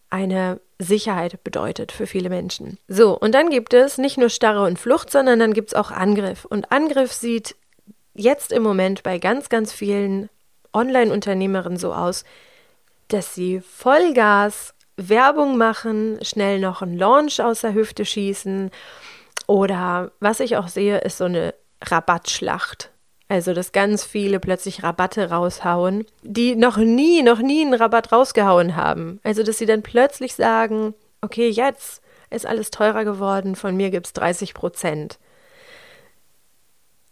eine 0.10 0.62
Sicherheit 0.80 1.44
bedeutet 1.44 1.92
für 1.92 2.08
viele 2.08 2.30
Menschen. 2.30 2.78
So, 2.88 3.18
und 3.18 3.34
dann 3.34 3.50
gibt 3.50 3.74
es 3.74 3.98
nicht 3.98 4.18
nur 4.18 4.30
Starre 4.30 4.66
und 4.66 4.80
Flucht, 4.80 5.12
sondern 5.12 5.40
dann 5.40 5.54
gibt 5.54 5.70
es 5.70 5.74
auch 5.74 5.92
Angriff. 5.92 6.46
Und 6.46 6.72
Angriff 6.72 7.12
sieht 7.12 7.56
jetzt 8.14 8.52
im 8.52 8.64
Moment 8.64 9.04
bei 9.04 9.18
ganz, 9.18 9.50
ganz 9.50 9.74
vielen 9.74 10.30
Online-Unternehmerinnen 10.74 11.78
so 11.78 11.94
aus, 11.94 12.24
dass 13.10 13.34
sie 13.34 13.62
Vollgas 13.62 14.74
Werbung 14.98 15.58
machen, 15.58 16.20
schnell 16.24 16.60
noch 16.60 16.82
einen 16.82 16.98
Launch 16.98 17.42
aus 17.42 17.62
der 17.62 17.74
Hüfte 17.74 18.06
schießen 18.06 18.72
oder 19.48 20.12
was 20.20 20.42
ich 20.42 20.58
auch 20.58 20.68
sehe, 20.68 21.00
ist 21.00 21.18
so 21.18 21.26
eine 21.26 21.56
Rabattschlacht. 21.82 22.92
Also, 23.30 23.54
dass 23.54 23.74
ganz 23.74 24.06
viele 24.06 24.40
plötzlich 24.40 24.84
Rabatte 24.84 25.30
raushauen, 25.30 26.06
die 26.22 26.56
noch 26.56 26.78
nie, 26.78 27.24
noch 27.24 27.40
nie 27.40 27.62
einen 27.62 27.74
Rabatt 27.74 28.12
rausgehauen 28.12 28.76
haben. 28.76 29.20
Also, 29.24 29.44
dass 29.44 29.58
sie 29.58 29.66
dann 29.66 29.84
plötzlich 29.84 30.36
sagen, 30.36 30.94
okay, 31.22 31.50
jetzt 31.50 32.02
ist 32.30 32.46
alles 32.46 32.72
teurer 32.72 33.04
geworden, 33.04 33.56
von 33.56 33.76
mir 33.76 33.90
gibt 33.90 34.06
es 34.06 34.14
30 34.14 34.54
Prozent. 34.54 35.20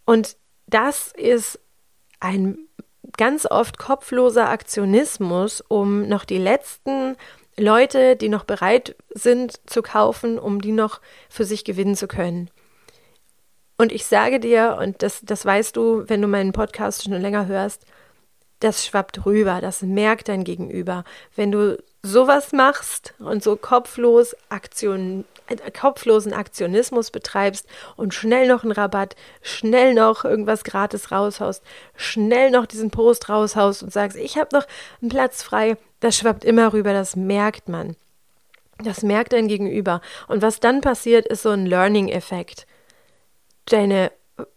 Und 0.06 0.38
das 0.68 1.12
ist 1.18 1.60
ein 2.20 2.58
ganz 3.18 3.46
oft 3.46 3.78
kopfloser 3.78 4.50
Aktionismus, 4.50 5.62
um 5.68 6.08
noch 6.08 6.26
die 6.26 6.38
letzten 6.38 7.16
Leute, 7.58 8.16
die 8.16 8.30
noch 8.30 8.44
bereit 8.44 8.96
sind 9.14 9.60
zu 9.70 9.82
kaufen, 9.82 10.38
um 10.38 10.62
die 10.62 10.72
noch 10.72 11.00
für 11.30 11.46
sich 11.46 11.64
gewinnen 11.64 11.96
zu 11.96 12.08
können. 12.08 12.50
Und 13.78 13.92
ich 13.92 14.06
sage 14.06 14.40
dir, 14.40 14.78
und 14.80 15.02
das, 15.02 15.22
das 15.24 15.46
weißt 15.46 15.76
du, 15.76 16.04
wenn 16.08 16.22
du 16.22 16.28
meinen 16.28 16.54
Podcast 16.54 17.04
schon 17.04 17.14
länger 17.14 17.48
hörst, 17.48 17.86
das 18.60 18.86
schwappt 18.86 19.26
rüber, 19.26 19.60
das 19.62 19.82
merkt 19.82 20.30
dein 20.30 20.44
Gegenüber. 20.44 21.04
Wenn 21.36 21.52
du 21.52 21.78
sowas 22.02 22.54
machst 22.54 23.14
und 23.20 23.44
so 23.44 23.58
kopflos 23.58 24.36
Aktion, 24.48 25.26
äh, 25.48 25.72
kopflosen 25.72 26.34
Aktionismus 26.34 27.12
betreibst 27.12 27.68
und 27.98 28.14
schnell 28.14 28.48
noch 28.48 28.64
einen 28.64 28.72
Rabatt, 28.72 29.16
schnell 29.42 29.94
noch 29.94 30.24
irgendwas 30.24 30.64
gratis 30.64 31.12
raushaust, 31.12 31.64
schnell 31.96 32.50
noch 32.50 32.66
diesen 32.66 32.92
Post 32.92 33.28
raushaust 33.28 33.84
und 33.84 33.92
sagst, 33.92 34.18
ich 34.18 34.38
habe 34.38 34.56
noch 34.56 34.66
einen 35.02 35.10
Platz 35.10 35.44
frei, 35.44 35.78
das 36.06 36.18
schwappt 36.18 36.46
immer 36.46 36.72
rüber, 36.72 36.94
das 36.94 37.16
merkt 37.16 37.68
man. 37.68 37.96
Das 38.84 39.02
merkt 39.02 39.34
dein 39.34 39.48
Gegenüber. 39.48 40.02
Und 40.28 40.42
was 40.42 40.60
dann 40.60 40.82
passiert, 40.82 41.26
ist 41.26 41.42
so 41.42 41.50
ein 41.50 41.66
Learning-Effekt 41.66 42.68
deine, 43.66 44.12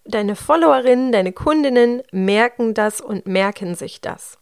deine 0.04 0.36
Followerinnen, 0.36 1.12
deine 1.12 1.32
Kundinnen 1.32 2.02
merken 2.12 2.74
das 2.74 3.00
und 3.00 3.26
merken 3.26 3.74
sich 3.74 4.00
das. 4.00 4.38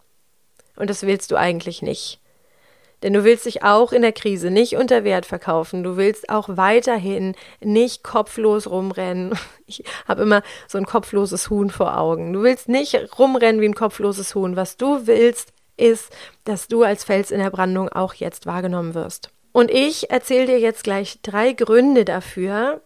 Und 0.76 0.90
das 0.90 1.02
willst 1.02 1.30
du 1.30 1.36
eigentlich 1.36 1.80
nicht. 1.80 2.20
Denn 3.02 3.12
du 3.12 3.25
willst 3.25 3.44
dich 3.44 3.62
auch 3.62 3.92
in 3.92 4.02
der 4.02 4.12
Krise 4.12 4.50
nicht 4.50 4.76
unter 4.76 5.04
Wert 5.04 5.26
verkaufen. 5.26 5.84
Du 5.84 5.96
willst 5.96 6.30
auch 6.30 6.48
weiterhin 6.48 7.36
nicht 7.60 8.02
kopflos 8.02 8.68
rumrennen. 8.68 9.38
Ich 9.68 9.82
habe 10.06 10.22
immer 10.22 10.42
so 10.68 10.78
ein 10.78 10.86
kopfloses 10.86 11.50
Huhn 11.50 11.70
vor 11.70 11.98
Augen. 11.98 12.32
Du 12.32 12.44
willst 12.44 12.68
nicht 12.68 13.18
rumrennen 13.18 13.60
wie 13.60 13.66
ein 13.66 13.75
kopfloses 13.75 14.32
Huhn. 14.36 14.54
Was 14.54 14.76
du 14.76 15.08
willst, 15.08 15.52
ist, 15.76 16.12
dass 16.45 16.68
du 16.68 16.83
als 16.83 17.04
Fels 17.04 17.30
in 17.30 17.40
der 17.40 17.50
Brandung 17.50 17.88
auch 17.88 18.14
jetzt 18.14 18.47
wahrgenommen 18.47 18.95
wirst. 18.95 19.30
Und 19.52 19.71
ich 19.71 20.11
erzähle 20.11 20.47
dir 20.47 20.59
jetzt 20.59 20.85
gleich 20.85 21.21
drei 21.23 21.52
Gründe 21.52 22.04
dafür, 22.04 22.83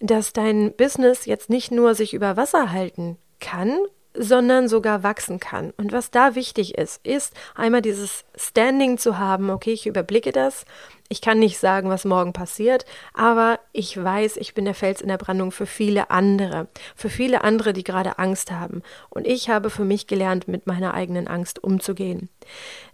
dass 0.00 0.32
dein 0.32 0.74
Business 0.76 1.24
jetzt 1.24 1.48
nicht 1.48 1.70
nur 1.70 1.94
sich 1.94 2.12
über 2.12 2.36
Wasser 2.36 2.72
halten 2.72 3.16
kann, 3.40 3.78
sondern 4.16 4.68
sogar 4.68 5.02
wachsen 5.02 5.40
kann. 5.40 5.72
Und 5.76 5.92
was 5.92 6.10
da 6.10 6.34
wichtig 6.34 6.78
ist, 6.78 7.04
ist 7.04 7.34
einmal 7.54 7.82
dieses 7.82 8.24
Standing 8.36 8.98
zu 8.98 9.18
haben, 9.18 9.50
okay, 9.50 9.72
ich 9.72 9.86
überblicke 9.86 10.32
das, 10.32 10.64
ich 11.08 11.20
kann 11.20 11.38
nicht 11.38 11.58
sagen, 11.58 11.90
was 11.90 12.04
morgen 12.04 12.32
passiert, 12.32 12.86
aber 13.12 13.60
ich 13.72 14.02
weiß, 14.02 14.36
ich 14.38 14.54
bin 14.54 14.64
der 14.64 14.74
Fels 14.74 15.00
in 15.00 15.08
der 15.08 15.18
Brandung 15.18 15.52
für 15.52 15.66
viele 15.66 16.10
andere, 16.10 16.66
für 16.96 17.10
viele 17.10 17.44
andere, 17.44 17.72
die 17.72 17.84
gerade 17.84 18.18
Angst 18.18 18.50
haben. 18.50 18.82
Und 19.10 19.26
ich 19.26 19.48
habe 19.50 19.68
für 19.68 19.84
mich 19.84 20.06
gelernt, 20.06 20.48
mit 20.48 20.66
meiner 20.66 20.94
eigenen 20.94 21.28
Angst 21.28 21.62
umzugehen. 21.62 22.30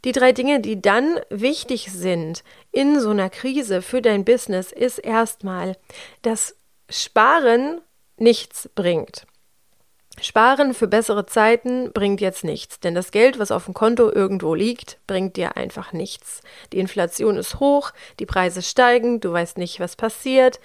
Die 0.04 0.12
drei 0.12 0.32
Dinge, 0.32 0.60
die 0.60 0.82
dann 0.82 1.20
wichtig 1.30 1.92
sind 1.92 2.42
in 2.72 3.00
so 3.00 3.10
einer 3.10 3.30
Krise 3.30 3.80
für 3.80 4.02
dein 4.02 4.24
Business, 4.24 4.72
ist 4.72 4.98
erstmal, 4.98 5.76
dass 6.22 6.56
Sparen 6.88 7.80
nichts 8.16 8.68
bringt. 8.74 9.26
Sparen 10.22 10.74
für 10.74 10.86
bessere 10.86 11.26
Zeiten 11.26 11.92
bringt 11.92 12.20
jetzt 12.20 12.44
nichts, 12.44 12.80
denn 12.80 12.94
das 12.94 13.10
Geld, 13.10 13.38
was 13.38 13.50
auf 13.50 13.64
dem 13.64 13.74
Konto 13.74 14.10
irgendwo 14.10 14.54
liegt, 14.54 14.98
bringt 15.06 15.36
dir 15.36 15.56
einfach 15.56 15.92
nichts. 15.92 16.42
Die 16.72 16.78
Inflation 16.78 17.36
ist 17.36 17.60
hoch, 17.60 17.92
die 18.18 18.26
Preise 18.26 18.62
steigen, 18.62 19.20
du 19.20 19.32
weißt 19.32 19.58
nicht, 19.58 19.80
was 19.80 19.96
passiert. 19.96 20.60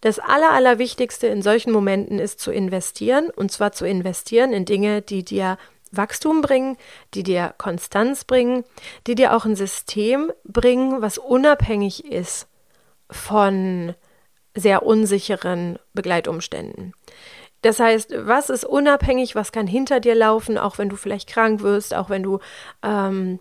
Das 0.00 0.18
Aller, 0.18 0.50
Allerwichtigste 0.50 1.28
in 1.28 1.40
solchen 1.40 1.72
Momenten 1.72 2.18
ist 2.18 2.40
zu 2.40 2.52
investieren, 2.52 3.30
und 3.30 3.50
zwar 3.50 3.72
zu 3.72 3.86
investieren 3.86 4.52
in 4.52 4.66
Dinge, 4.66 5.00
die 5.00 5.24
dir 5.24 5.56
Wachstum 5.90 6.42
bringen, 6.42 6.76
die 7.14 7.22
dir 7.22 7.54
Konstanz 7.56 8.24
bringen, 8.24 8.64
die 9.06 9.14
dir 9.14 9.34
auch 9.34 9.44
ein 9.44 9.56
System 9.56 10.32
bringen, 10.44 11.00
was 11.00 11.18
unabhängig 11.18 12.04
ist 12.04 12.48
von 13.10 13.94
sehr 14.54 14.84
unsicheren 14.84 15.78
Begleitumständen. 15.94 16.92
Das 17.64 17.80
heißt, 17.80 18.12
was 18.26 18.50
ist 18.50 18.66
unabhängig, 18.66 19.34
was 19.34 19.50
kann 19.50 19.66
hinter 19.66 19.98
dir 19.98 20.14
laufen, 20.14 20.58
auch 20.58 20.76
wenn 20.76 20.90
du 20.90 20.96
vielleicht 20.96 21.30
krank 21.30 21.62
wirst, 21.62 21.94
auch 21.94 22.10
wenn 22.10 22.22
du, 22.22 22.40
ähm, 22.82 23.40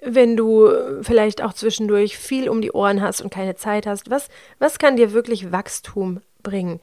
wenn 0.00 0.36
du 0.36 0.70
vielleicht 1.02 1.42
auch 1.42 1.52
zwischendurch 1.52 2.16
viel 2.16 2.48
um 2.48 2.60
die 2.60 2.70
Ohren 2.70 3.02
hast 3.02 3.22
und 3.22 3.34
keine 3.34 3.56
Zeit 3.56 3.88
hast. 3.88 4.08
Was, 4.08 4.28
was 4.60 4.78
kann 4.78 4.96
dir 4.96 5.12
wirklich 5.12 5.50
Wachstum 5.50 6.20
bringen? 6.44 6.78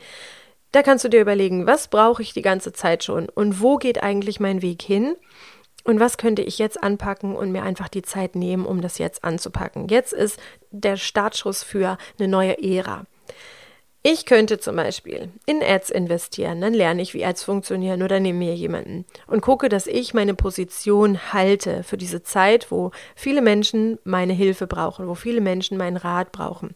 Da 0.74 0.84
kannst 0.84 1.06
du 1.06 1.10
dir 1.10 1.22
überlegen, 1.22 1.68
was 1.68 1.88
brauche 1.88 2.22
ich 2.22 2.34
die 2.34 2.42
ganze 2.42 2.74
Zeit 2.74 3.06
schon 3.06 3.30
und 3.30 3.62
wo 3.62 3.78
geht 3.78 4.04
eigentlich 4.04 4.42
mein 4.42 4.62
Weg 4.62 4.82
hin? 4.82 5.16
Und 5.86 6.02
was 6.02 6.18
könnte 6.18 6.42
ich 6.42 6.60
jetzt 6.60 6.84
anpacken 6.84 7.34
und 7.34 7.54
mir 7.54 7.64
einfach 7.64 7.88
die 7.88 8.02
Zeit 8.02 8.36
nehmen, 8.36 8.66
um 8.66 8.82
das 8.82 8.98
jetzt 8.98 9.24
anzupacken? 9.24 9.88
Jetzt 9.88 10.12
ist 10.12 10.38
der 10.70 10.98
Startschuss 10.98 11.64
für 11.64 11.98
eine 12.20 12.28
neue 12.28 12.62
Ära. 12.62 13.06
Ich 14.04 14.26
könnte 14.26 14.60
zum 14.60 14.78
Beispiel 14.78 15.30
in 15.46 15.62
Ads 15.62 15.92
investieren, 15.92 16.60
dann 16.60 16.74
lerne 16.74 17.04
ich, 17.04 17.14
wie 17.14 17.24
Ads 17.24 17.44
funktionieren 17.44 18.02
oder 18.02 18.20
nehme 18.20 18.40
mir 18.40 18.56
jemanden 18.56 19.06
und 19.28 19.42
gucke, 19.42 19.70
dass 19.70 19.86
ich 19.86 20.16
meine 20.16 20.34
Position 20.34 21.34
halte 21.34 21.84
für 21.84 21.98
diese 21.98 22.24
Zeit, 22.24 22.72
wo 22.72 22.90
viele 23.16 23.44
Menschen 23.44 24.00
meine 24.04 24.34
Hilfe 24.34 24.66
brauchen, 24.66 25.08
wo 25.08 25.14
viele 25.14 25.40
Menschen 25.40 25.78
meinen 25.78 25.98
Rat 25.98 26.32
brauchen. 26.32 26.74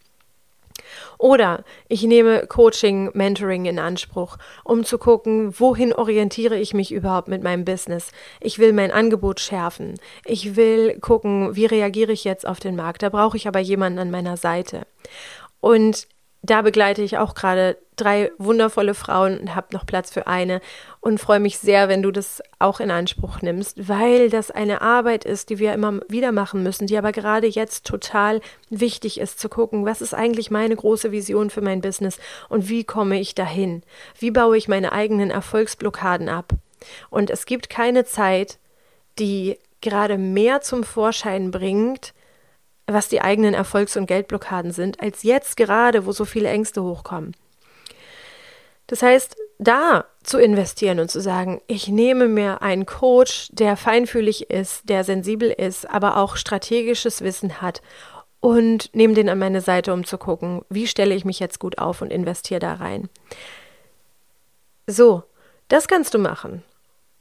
Oder 1.18 1.64
ich 1.88 2.04
nehme 2.04 2.46
Coaching, 2.46 3.10
Mentoring 3.16 3.66
in 3.66 3.80
Anspruch, 3.80 4.38
um 4.64 4.84
zu 4.84 5.00
gucken, 5.00 5.60
wohin 5.60 5.94
orientiere 5.94 6.60
ich 6.60 6.76
mich 6.76 6.92
überhaupt 6.92 7.28
mit 7.28 7.42
meinem 7.42 7.66
Business. 7.66 8.12
Ich 8.40 8.60
will 8.60 8.72
mein 8.72 8.92
Angebot 8.92 9.40
schärfen. 9.40 9.96
Ich 10.26 10.56
will 10.56 11.00
gucken, 11.00 11.56
wie 11.56 11.66
reagiere 11.66 12.12
ich 12.12 12.24
jetzt 12.24 12.46
auf 12.46 12.60
den 12.60 12.76
Markt. 12.76 13.02
Da 13.02 13.10
brauche 13.10 13.36
ich 13.36 13.48
aber 13.48 13.60
jemanden 13.60 13.98
an 13.98 14.12
meiner 14.12 14.38
Seite. 14.38 14.86
Und 15.60 16.08
da 16.50 16.62
begleite 16.62 17.02
ich 17.02 17.18
auch 17.18 17.34
gerade 17.34 17.78
drei 17.96 18.32
wundervolle 18.38 18.94
Frauen 18.94 19.40
und 19.40 19.56
habe 19.56 19.68
noch 19.72 19.86
Platz 19.86 20.12
für 20.12 20.28
eine 20.28 20.60
und 21.00 21.20
freue 21.20 21.40
mich 21.40 21.58
sehr, 21.58 21.88
wenn 21.88 22.02
du 22.02 22.12
das 22.12 22.42
auch 22.60 22.80
in 22.80 22.92
Anspruch 22.92 23.42
nimmst, 23.42 23.88
weil 23.88 24.30
das 24.30 24.52
eine 24.52 24.82
Arbeit 24.82 25.24
ist, 25.24 25.50
die 25.50 25.60
wir 25.60 25.74
immer 25.74 26.02
wieder 26.10 26.32
machen 26.32 26.62
müssen, 26.62 26.88
die 26.88 26.98
aber 26.98 27.12
gerade 27.12 27.48
jetzt 27.48 27.86
total 27.86 28.42
wichtig 28.70 29.20
ist 29.20 29.40
zu 29.40 29.48
gucken, 29.48 29.86
was 29.86 30.02
ist 30.02 30.14
eigentlich 30.14 30.52
meine 30.52 30.76
große 30.76 31.12
Vision 31.12 31.50
für 31.50 31.62
mein 31.62 31.82
Business 31.82 32.20
und 32.50 32.70
wie 32.70 32.84
komme 32.84 33.20
ich 33.20 33.34
dahin? 33.34 33.84
Wie 34.20 34.32
baue 34.32 34.58
ich 34.58 34.68
meine 34.68 34.92
eigenen 34.92 35.32
Erfolgsblockaden 35.32 36.28
ab? 36.28 36.54
Und 37.10 37.30
es 37.30 37.46
gibt 37.46 37.70
keine 37.70 38.06
Zeit, 38.06 38.60
die 39.18 39.58
gerade 39.82 40.18
mehr 40.18 40.62
zum 40.62 40.84
Vorschein 40.84 41.52
bringt, 41.52 42.14
was 42.88 43.08
die 43.08 43.22
eigenen 43.22 43.54
Erfolgs- 43.54 43.98
und 43.98 44.06
Geldblockaden 44.06 44.72
sind, 44.72 45.02
als 45.02 45.24
jetzt 45.24 45.58
gerade, 45.58 46.06
wo 46.06 46.12
so 46.12 46.26
viele 46.26 46.50
Ängste 46.50 46.84
hochkommen. 46.84 47.36
Das 48.88 49.02
heißt, 49.02 49.36
da 49.58 50.06
zu 50.22 50.38
investieren 50.38 51.00
und 51.00 51.10
zu 51.10 51.20
sagen, 51.20 51.62
ich 51.68 51.88
nehme 51.88 52.28
mir 52.28 52.62
einen 52.62 52.86
Coach, 52.86 53.50
der 53.52 53.78
feinfühlig 53.78 54.50
ist, 54.50 54.90
der 54.90 55.04
sensibel 55.04 55.50
ist, 55.50 55.90
aber 55.90 56.18
auch 56.18 56.36
strategisches 56.36 57.22
Wissen 57.22 57.62
hat 57.62 57.82
und 58.40 58.94
nehme 58.94 59.16
den 59.16 59.30
an 59.30 59.40
meine 59.40 59.62
Seite, 59.62 59.92
um 59.92 60.06
zu 60.06 60.20
gucken, 60.20 60.64
wie 60.70 60.88
stelle 60.88 61.16
ich 61.16 61.26
mich 61.26 61.40
jetzt 61.40 61.60
gut 61.60 61.80
auf 61.80 62.02
und 62.02 62.12
investiere 62.12 62.60
da 62.60 62.74
rein. 62.76 63.10
So, 64.86 65.24
das 65.68 65.88
kannst 65.88 66.14
du 66.14 66.20
machen. 66.20 66.64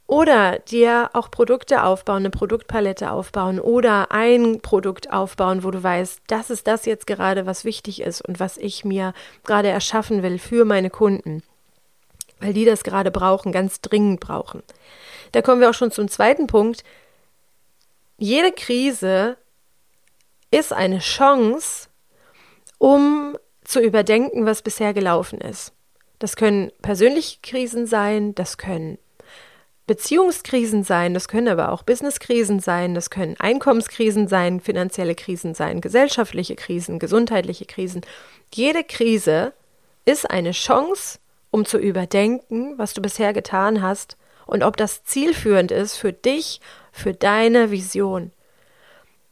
Oder 0.07 0.59
dir 0.59 1.09
auch 1.13 1.31
Produkte 1.31 1.83
aufbauen, 1.83 2.17
eine 2.17 2.29
Produktpalette 2.29 3.09
aufbauen 3.09 3.59
oder 3.59 4.11
ein 4.11 4.61
Produkt 4.61 5.11
aufbauen, 5.11 5.63
wo 5.63 5.71
du 5.71 5.81
weißt, 5.81 6.21
das 6.27 6.51
ist 6.51 6.67
das 6.67 6.85
jetzt 6.85 7.07
gerade, 7.07 7.47
was 7.47 7.65
wichtig 7.65 8.01
ist 8.01 8.21
und 8.21 8.39
was 8.39 8.57
ich 8.57 8.85
mir 8.85 9.13
gerade 9.45 9.69
erschaffen 9.69 10.21
will 10.21 10.37
für 10.37 10.63
meine 10.63 10.91
Kunden, 10.91 11.41
weil 12.39 12.53
die 12.53 12.65
das 12.65 12.83
gerade 12.83 13.09
brauchen, 13.09 13.51
ganz 13.51 13.81
dringend 13.81 14.19
brauchen. 14.19 14.61
Da 15.31 15.41
kommen 15.41 15.59
wir 15.59 15.71
auch 15.71 15.75
schon 15.75 15.91
zum 15.91 16.07
zweiten 16.07 16.45
Punkt. 16.45 16.83
Jede 18.17 18.51
Krise 18.51 19.37
ist 20.51 20.71
eine 20.71 20.99
Chance, 20.99 21.89
um 22.77 23.37
zu 23.63 23.81
überdenken, 23.81 24.45
was 24.45 24.61
bisher 24.61 24.93
gelaufen 24.93 25.41
ist. 25.41 25.73
Das 26.19 26.35
können 26.35 26.71
persönliche 26.83 27.39
Krisen 27.41 27.87
sein, 27.87 28.35
das 28.35 28.59
können 28.59 28.99
Beziehungskrisen 29.87 30.83
sein, 30.83 31.13
das 31.13 31.27
können 31.27 31.47
aber 31.47 31.71
auch 31.71 31.83
Businesskrisen 31.83 32.59
sein, 32.59 32.95
das 32.95 33.11
können 33.11 33.35
Einkommenskrisen 33.37 34.27
sein, 34.27 34.59
finanzielle 34.59 35.13
Krisen 35.13 35.53
sein, 35.53 35.79
gesellschaftliche 35.79 36.55
Krisen, 36.55 36.97
gesundheitliche 36.97 37.65
Krisen. 37.65 38.01
Jede 38.53 38.83
Krise 38.83 39.53
ist 40.05 40.29
eine 40.29 40.51
Chance, 40.51 41.19
um 41.51 41.65
zu 41.65 41.77
überdenken, 41.77 42.77
was 42.77 42.93
du 42.93 43.01
bisher 43.01 43.31
getan 43.31 43.83
hast 43.83 44.17
und 44.47 44.63
ob 44.63 44.75
das 44.75 45.03
zielführend 45.03 45.71
ist 45.71 45.97
für 45.97 46.13
dich, 46.13 46.61
für 46.91 47.13
deine 47.13 47.69
Vision. 47.69 48.31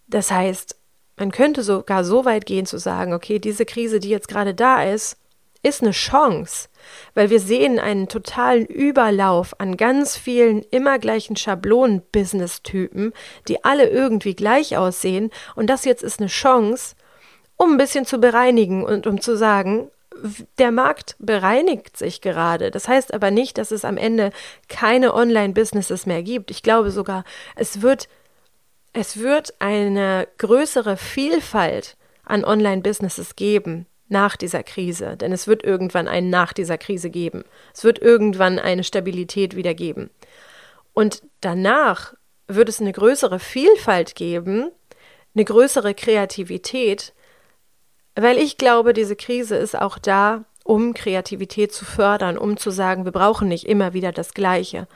Das 0.07 0.31
heißt, 0.31 0.75
man 1.17 1.31
könnte 1.31 1.63
sogar 1.63 2.03
so 2.03 2.25
weit 2.25 2.45
gehen 2.45 2.65
zu 2.65 2.77
sagen, 2.77 3.13
okay, 3.13 3.39
diese 3.39 3.65
Krise, 3.65 3.99
die 3.99 4.09
jetzt 4.09 4.27
gerade 4.27 4.53
da 4.53 4.83
ist, 4.83 5.17
ist 5.63 5.81
eine 5.81 5.91
Chance, 5.91 6.69
weil 7.13 7.29
wir 7.29 7.39
sehen 7.39 7.79
einen 7.79 8.07
totalen 8.07 8.65
Überlauf 8.65 9.59
an 9.59 9.77
ganz 9.77 10.17
vielen 10.17 10.61
immer 10.71 10.99
gleichen 10.99 11.35
Schablonen-Business-Typen, 11.35 13.13
die 13.47 13.63
alle 13.63 13.89
irgendwie 13.89 14.35
gleich 14.35 14.77
aussehen. 14.77 15.31
Und 15.55 15.69
das 15.69 15.85
jetzt 15.85 16.03
ist 16.03 16.19
eine 16.19 16.27
Chance, 16.27 16.95
um 17.57 17.71
ein 17.71 17.77
bisschen 17.77 18.05
zu 18.05 18.19
bereinigen 18.19 18.83
und 18.83 19.07
um 19.07 19.21
zu 19.21 19.37
sagen, 19.37 19.89
der 20.57 20.71
Markt 20.71 21.15
bereinigt 21.19 21.97
sich 21.97 22.21
gerade. 22.21 22.71
Das 22.71 22.87
heißt 22.87 23.13
aber 23.13 23.31
nicht, 23.31 23.57
dass 23.57 23.71
es 23.71 23.83
am 23.83 23.97
Ende 23.97 24.31
keine 24.69 25.13
Online-Businesses 25.13 26.05
mehr 26.05 26.23
gibt. 26.23 26.51
Ich 26.51 26.63
glaube 26.63 26.91
sogar, 26.91 27.23
es 27.55 27.81
wird, 27.81 28.07
es 28.93 29.17
wird 29.17 29.55
eine 29.59 30.27
größere 30.37 30.97
Vielfalt 30.97 31.97
an 32.25 32.45
Online-Businesses 32.45 33.35
geben 33.35 33.87
nach 34.09 34.35
dieser 34.35 34.63
Krise, 34.63 35.17
denn 35.17 35.31
es 35.31 35.47
wird 35.47 35.63
irgendwann 35.63 36.07
einen 36.07 36.29
nach 36.29 36.53
dieser 36.53 36.77
Krise 36.77 37.09
geben. 37.09 37.43
Es 37.73 37.83
wird 37.83 37.99
irgendwann 37.99 38.59
eine 38.59 38.83
Stabilität 38.83 39.55
wieder 39.55 39.73
geben. 39.73 40.09
Und 40.93 41.23
danach 41.41 42.13
wird 42.47 42.69
es 42.69 42.81
eine 42.81 42.91
größere 42.91 43.39
Vielfalt 43.39 44.15
geben, 44.15 44.69
eine 45.35 45.45
größere 45.45 45.93
Kreativität, 45.93 47.13
weil 48.15 48.37
ich 48.37 48.57
glaube, 48.57 48.93
diese 48.93 49.15
Krise 49.15 49.55
ist 49.55 49.75
auch 49.79 49.97
da, 49.97 50.45
um 50.63 50.93
Kreativität 50.93 51.73
zu 51.73 51.83
fördern, 51.83 52.37
um 52.37 52.57
zu 52.57 52.69
sagen, 52.71 53.05
wir 53.05 53.11
brauchen 53.11 53.47
nicht 53.47 53.67
immer 53.67 53.93
wieder 53.93 54.11
das 54.11 54.33
Gleiche. 54.33 54.87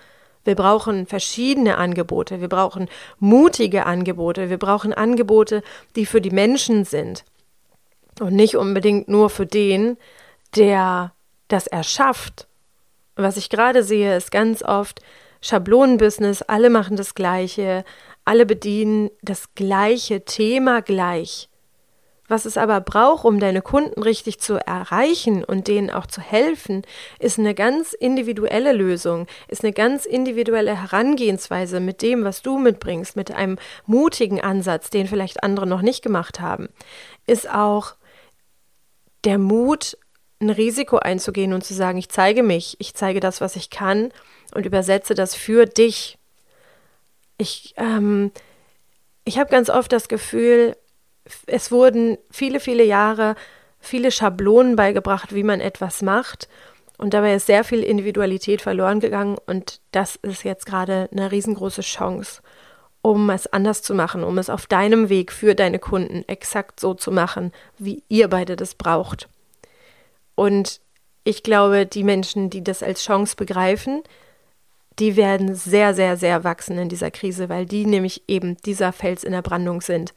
Wir 0.44 0.56
brauchen 0.56 1.08
verschiedene 1.08 1.78
Angebote, 1.78 2.40
wir 2.40 2.48
brauchen 2.48 2.88
mutige 3.20 3.86
Angebote, 3.86 4.50
wir 4.50 4.58
brauchen 4.58 4.94
Angebote, 4.94 5.62
die 5.98 6.06
für 6.06 6.22
die 6.22 6.32
Menschen 6.32 6.86
sind. 6.86 7.26
Und 8.20 8.34
nicht 8.34 8.56
unbedingt 8.56 9.08
nur 9.08 9.30
für 9.30 9.46
den, 9.46 9.98
der 10.56 11.14
das 11.48 11.68
erschafft. 11.68 12.48
Was 13.16 13.38
ich 13.38 13.50
gerade 13.50 13.84
sehe, 13.84 14.16
ist 14.16 14.32
ganz 14.32 14.64
oft 14.64 15.02
Schablonenbusiness, 15.42 16.42
alle 16.42 16.70
machen 16.70 16.98
das 16.98 17.16
Gleiche, 17.16 17.84
alle 18.26 18.46
bedienen 18.46 19.10
das 19.22 19.54
gleiche 19.56 20.26
Thema 20.26 20.82
gleich. 20.82 21.50
Was 22.28 22.44
es 22.44 22.58
aber 22.58 22.82
braucht, 22.82 23.24
um 23.24 23.40
deine 23.40 23.62
Kunden 23.62 24.04
richtig 24.04 24.40
zu 24.42 24.56
erreichen 24.56 25.46
und 25.46 25.70
denen 25.70 25.90
auch 25.90 26.08
zu 26.08 26.20
helfen, 26.20 26.82
ist 27.20 27.40
eine 27.40 27.56
ganz 27.56 27.94
individuelle 27.94 28.74
Lösung, 28.74 29.28
ist 29.48 29.64
eine 29.64 29.72
ganz 29.72 30.06
individuelle 30.06 30.76
Herangehensweise 30.76 31.80
mit 31.80 32.02
dem, 32.02 32.26
was 32.26 32.42
du 32.42 32.58
mitbringst, 32.58 33.16
mit 33.16 33.32
einem 33.32 33.58
mutigen 33.86 34.42
Ansatz, 34.42 34.90
den 34.90 35.08
vielleicht 35.08 35.42
andere 35.42 35.68
noch 35.68 35.82
nicht 35.82 36.04
gemacht 36.04 36.42
haben, 36.42 36.68
ist 37.28 37.50
auch 37.50 37.96
der 39.24 39.38
Mut, 39.38 39.98
ein 40.40 40.50
Risiko 40.50 40.98
einzugehen 40.98 41.54
und 41.54 41.64
zu 41.64 41.74
sagen, 41.74 41.98
ich 41.98 42.10
zeige 42.10 42.44
mich, 42.44 42.76
ich 42.80 42.94
zeige 42.94 43.20
das, 43.20 43.42
was 43.42 43.56
ich 43.56 43.70
kann 43.70 44.12
und 44.54 44.66
übersetze 44.66 45.16
das 45.16 45.34
für 45.34 45.66
dich. 45.66 46.18
Ich, 47.38 47.74
ähm, 47.78 48.32
ich 49.26 49.40
habe 49.40 49.50
ganz 49.50 49.70
oft 49.70 49.92
das 49.92 50.08
Gefühl, 50.08 50.76
es 51.48 51.72
wurden 51.72 52.18
viele, 52.30 52.60
viele 52.60 52.84
Jahre 52.84 53.36
viele 53.80 54.12
Schablonen 54.12 54.76
beigebracht, 54.76 55.34
wie 55.34 55.44
man 55.44 55.62
etwas 55.62 56.02
macht. 56.02 56.48
Und 56.98 57.14
dabei 57.14 57.36
ist 57.36 57.46
sehr 57.46 57.64
viel 57.64 57.84
Individualität 57.84 58.62
verloren 58.62 59.00
gegangen 59.00 59.38
und 59.46 59.82
das 59.92 60.16
ist 60.16 60.44
jetzt 60.44 60.66
gerade 60.66 61.08
eine 61.12 61.32
riesengroße 61.32 61.82
Chance, 61.82 62.42
um 63.02 63.30
es 63.30 63.48
anders 63.48 63.82
zu 63.82 63.94
machen, 63.94 64.24
um 64.24 64.38
es 64.38 64.50
auf 64.50 64.66
deinem 64.66 65.10
Weg 65.10 65.32
für 65.32 65.56
deine 65.56 65.80
Kunden 65.80 66.24
exakt 66.28 66.80
so 66.80 66.94
zu 66.94 67.12
machen, 67.12 67.52
wie 67.78 68.04
ihr 68.10 68.28
beide 68.28 68.56
das 68.56 68.76
braucht. 68.76 69.30
Und 70.36 70.82
ich 71.24 71.44
glaube, 71.44 71.86
die 71.86 72.04
Menschen, 72.04 72.50
die 72.50 72.64
das 72.64 72.84
als 72.84 73.04
Chance 73.04 73.36
begreifen, 73.36 74.02
die 75.00 75.16
werden 75.16 75.54
sehr, 75.56 75.94
sehr, 75.94 76.18
sehr 76.18 76.44
wachsen 76.44 76.78
in 76.78 76.90
dieser 76.90 77.12
Krise, 77.12 77.50
weil 77.50 77.66
die 77.66 77.86
nämlich 77.86 78.24
eben 78.28 78.58
dieser 78.66 78.92
Fels 78.92 79.24
in 79.24 79.32
der 79.32 79.42
Brandung 79.42 79.82
sind 79.82 80.14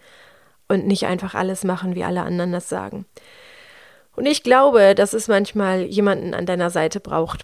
und 0.69 0.87
nicht 0.87 1.07
einfach 1.07 1.35
alles 1.35 1.65
machen, 1.65 1.95
wie 1.95 2.05
alle 2.05 2.23
anderen 2.23 2.53
das 2.53 2.69
sagen. 2.69 3.07
Und 4.17 4.27
ich 4.27 4.43
glaube, 4.43 4.95
dass 4.95 5.13
es 5.13 5.29
manchmal 5.29 5.83
jemanden 5.83 6.35
an 6.35 6.47
deiner 6.47 6.71
Seite 6.71 7.01
braucht, 7.01 7.43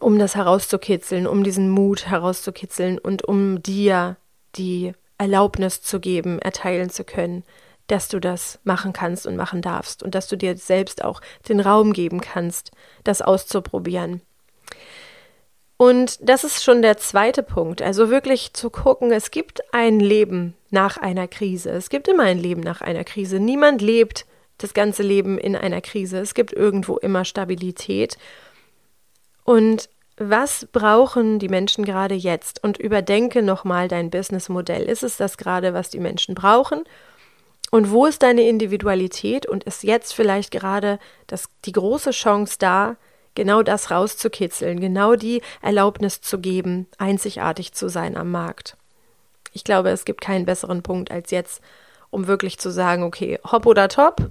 um 0.00 0.18
das 0.18 0.34
herauszukitzeln, 0.34 1.26
um 1.26 1.44
diesen 1.44 1.70
Mut 1.70 2.06
herauszukitzeln 2.06 2.98
und 2.98 3.24
um 3.24 3.62
dir 3.62 4.16
die 4.56 4.92
Erlaubnis 5.18 5.82
zu 5.82 6.00
geben, 6.00 6.38
erteilen 6.38 6.90
zu 6.90 7.04
können, 7.04 7.44
dass 7.86 8.08
du 8.08 8.18
das 8.18 8.58
machen 8.64 8.92
kannst 8.92 9.26
und 9.26 9.36
machen 9.36 9.62
darfst 9.62 10.02
und 10.02 10.14
dass 10.14 10.28
du 10.28 10.36
dir 10.36 10.56
selbst 10.56 11.04
auch 11.04 11.20
den 11.48 11.60
Raum 11.60 11.92
geben 11.92 12.20
kannst, 12.20 12.70
das 13.04 13.20
auszuprobieren. 13.20 14.22
Und 15.76 16.18
das 16.22 16.44
ist 16.44 16.62
schon 16.62 16.82
der 16.82 16.96
zweite 16.98 17.42
Punkt. 17.42 17.82
Also 17.82 18.08
wirklich 18.08 18.52
zu 18.54 18.70
gucken, 18.70 19.10
es 19.10 19.30
gibt 19.30 19.60
ein 19.74 20.00
Leben 20.00 20.54
nach 20.70 20.96
einer 20.96 21.28
Krise. 21.28 21.70
Es 21.70 21.90
gibt 21.90 22.08
immer 22.08 22.22
ein 22.22 22.38
Leben 22.38 22.60
nach 22.60 22.80
einer 22.80 23.04
Krise. 23.04 23.40
Niemand 23.40 23.82
lebt 23.82 24.24
das 24.58 24.72
ganze 24.72 25.02
Leben 25.02 25.36
in 25.36 25.56
einer 25.56 25.80
Krise. 25.80 26.18
Es 26.18 26.34
gibt 26.34 26.52
irgendwo 26.52 26.96
immer 26.96 27.24
Stabilität. 27.24 28.16
Und 29.42 29.90
was 30.16 30.66
brauchen 30.70 31.38
die 31.38 31.48
Menschen 31.48 31.84
gerade 31.84 32.14
jetzt? 32.14 32.62
Und 32.62 32.78
überdenke 32.78 33.42
nochmal 33.42 33.88
dein 33.88 34.10
Businessmodell. 34.10 34.84
Ist 34.84 35.02
es 35.02 35.16
das 35.16 35.36
gerade, 35.36 35.74
was 35.74 35.90
die 35.90 36.00
Menschen 36.00 36.34
brauchen? 36.34 36.84
Und 37.70 37.90
wo 37.90 38.06
ist 38.06 38.22
deine 38.22 38.48
Individualität? 38.48 39.46
Und 39.46 39.64
ist 39.64 39.82
jetzt 39.82 40.14
vielleicht 40.14 40.52
gerade 40.52 40.98
das, 41.26 41.48
die 41.64 41.72
große 41.72 42.12
Chance 42.12 42.56
da, 42.58 42.96
genau 43.34 43.62
das 43.62 43.90
rauszukitzeln, 43.90 44.78
genau 44.78 45.16
die 45.16 45.42
Erlaubnis 45.60 46.20
zu 46.20 46.38
geben, 46.38 46.86
einzigartig 46.98 47.72
zu 47.72 47.88
sein 47.88 48.16
am 48.16 48.30
Markt. 48.30 48.76
Ich 49.52 49.64
glaube, 49.64 49.90
es 49.90 50.04
gibt 50.04 50.20
keinen 50.20 50.44
besseren 50.44 50.82
Punkt 50.82 51.10
als 51.10 51.32
jetzt, 51.32 51.60
um 52.10 52.28
wirklich 52.28 52.58
zu 52.58 52.70
sagen, 52.70 53.02
okay, 53.02 53.40
hopp 53.50 53.66
oder 53.66 53.88
top. 53.88 54.30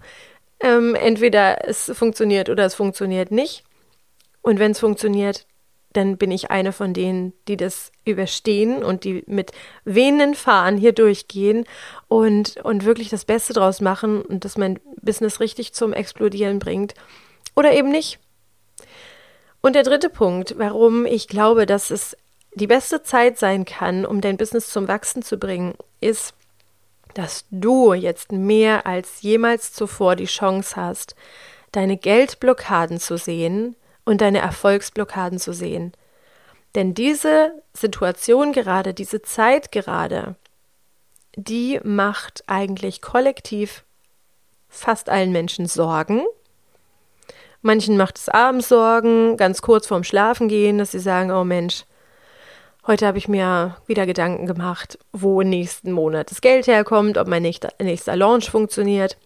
Ähm, 0.61 0.95
entweder 0.95 1.67
es 1.67 1.91
funktioniert 1.93 2.49
oder 2.49 2.65
es 2.65 2.75
funktioniert 2.75 3.31
nicht. 3.31 3.63
Und 4.41 4.59
wenn 4.59 4.71
es 4.71 4.79
funktioniert, 4.79 5.45
dann 5.93 6.17
bin 6.17 6.31
ich 6.31 6.51
eine 6.51 6.71
von 6.71 6.93
denen, 6.93 7.33
die 7.47 7.55
das 7.55 7.91
überstehen 8.03 8.83
und 8.83 9.03
die 9.03 9.23
mit 9.27 9.51
wehenden 9.85 10.35
Fahren 10.35 10.77
hier 10.77 10.91
durchgehen 10.91 11.65
und, 12.07 12.57
und 12.57 12.85
wirklich 12.85 13.09
das 13.09 13.25
Beste 13.25 13.53
draus 13.53 13.79
machen 13.79 14.21
und 14.21 14.43
das 14.43 14.57
mein 14.57 14.79
Business 15.01 15.39
richtig 15.39 15.73
zum 15.73 15.93
Explodieren 15.93 16.59
bringt. 16.59 16.95
Oder 17.55 17.73
eben 17.73 17.89
nicht. 17.89 18.19
Und 19.61 19.75
der 19.75 19.83
dritte 19.83 20.09
Punkt, 20.09 20.55
warum 20.57 21.05
ich 21.05 21.27
glaube, 21.27 21.65
dass 21.65 21.91
es 21.91 22.17
die 22.55 22.67
beste 22.67 23.03
Zeit 23.03 23.37
sein 23.37 23.65
kann, 23.65 24.05
um 24.05 24.19
dein 24.19 24.37
Business 24.37 24.69
zum 24.69 24.87
Wachsen 24.87 25.23
zu 25.23 25.37
bringen, 25.37 25.75
ist, 26.01 26.33
dass 27.13 27.45
du 27.51 27.93
jetzt 27.93 28.31
mehr 28.31 28.85
als 28.85 29.21
jemals 29.21 29.71
zuvor 29.71 30.15
die 30.15 30.25
Chance 30.25 30.75
hast, 30.75 31.15
deine 31.71 31.97
Geldblockaden 31.97 32.99
zu 32.99 33.17
sehen 33.17 33.75
und 34.05 34.21
deine 34.21 34.39
Erfolgsblockaden 34.39 35.39
zu 35.39 35.53
sehen. 35.53 35.93
Denn 36.75 36.93
diese 36.93 37.53
Situation 37.73 38.51
gerade, 38.51 38.93
diese 38.93 39.21
Zeit 39.21 39.71
gerade, 39.71 40.35
die 41.35 41.79
macht 41.83 42.43
eigentlich 42.47 43.01
kollektiv 43.01 43.83
fast 44.69 45.09
allen 45.09 45.31
Menschen 45.31 45.67
Sorgen 45.67 46.23
Manchen 47.65 47.95
macht 47.95 48.17
es 48.17 48.27
abends 48.27 48.67
Sorgen, 48.67 49.37
ganz 49.37 49.61
kurz 49.61 49.87
vorm 49.87 50.03
Schlafengehen, 50.03 50.77
dass 50.77 50.91
sie 50.91 50.99
sagen, 50.99 51.31
oh 51.31 51.45
Mensch, 51.45 51.85
heute 52.85 53.07
habe 53.07 53.17
ich 53.17 53.29
mir 53.29 53.77
wieder 53.87 54.05
Gedanken 54.05 54.47
gemacht, 54.47 54.99
wo 55.13 55.41
nächsten 55.43 55.93
Monat 55.93 56.29
das 56.29 56.41
Geld 56.41 56.67
herkommt, 56.67 57.17
ob 57.17 57.29
mein 57.29 57.41
nächster, 57.41 57.69
nächster 57.79 58.17
Launch 58.17 58.51
funktioniert. 58.51 59.17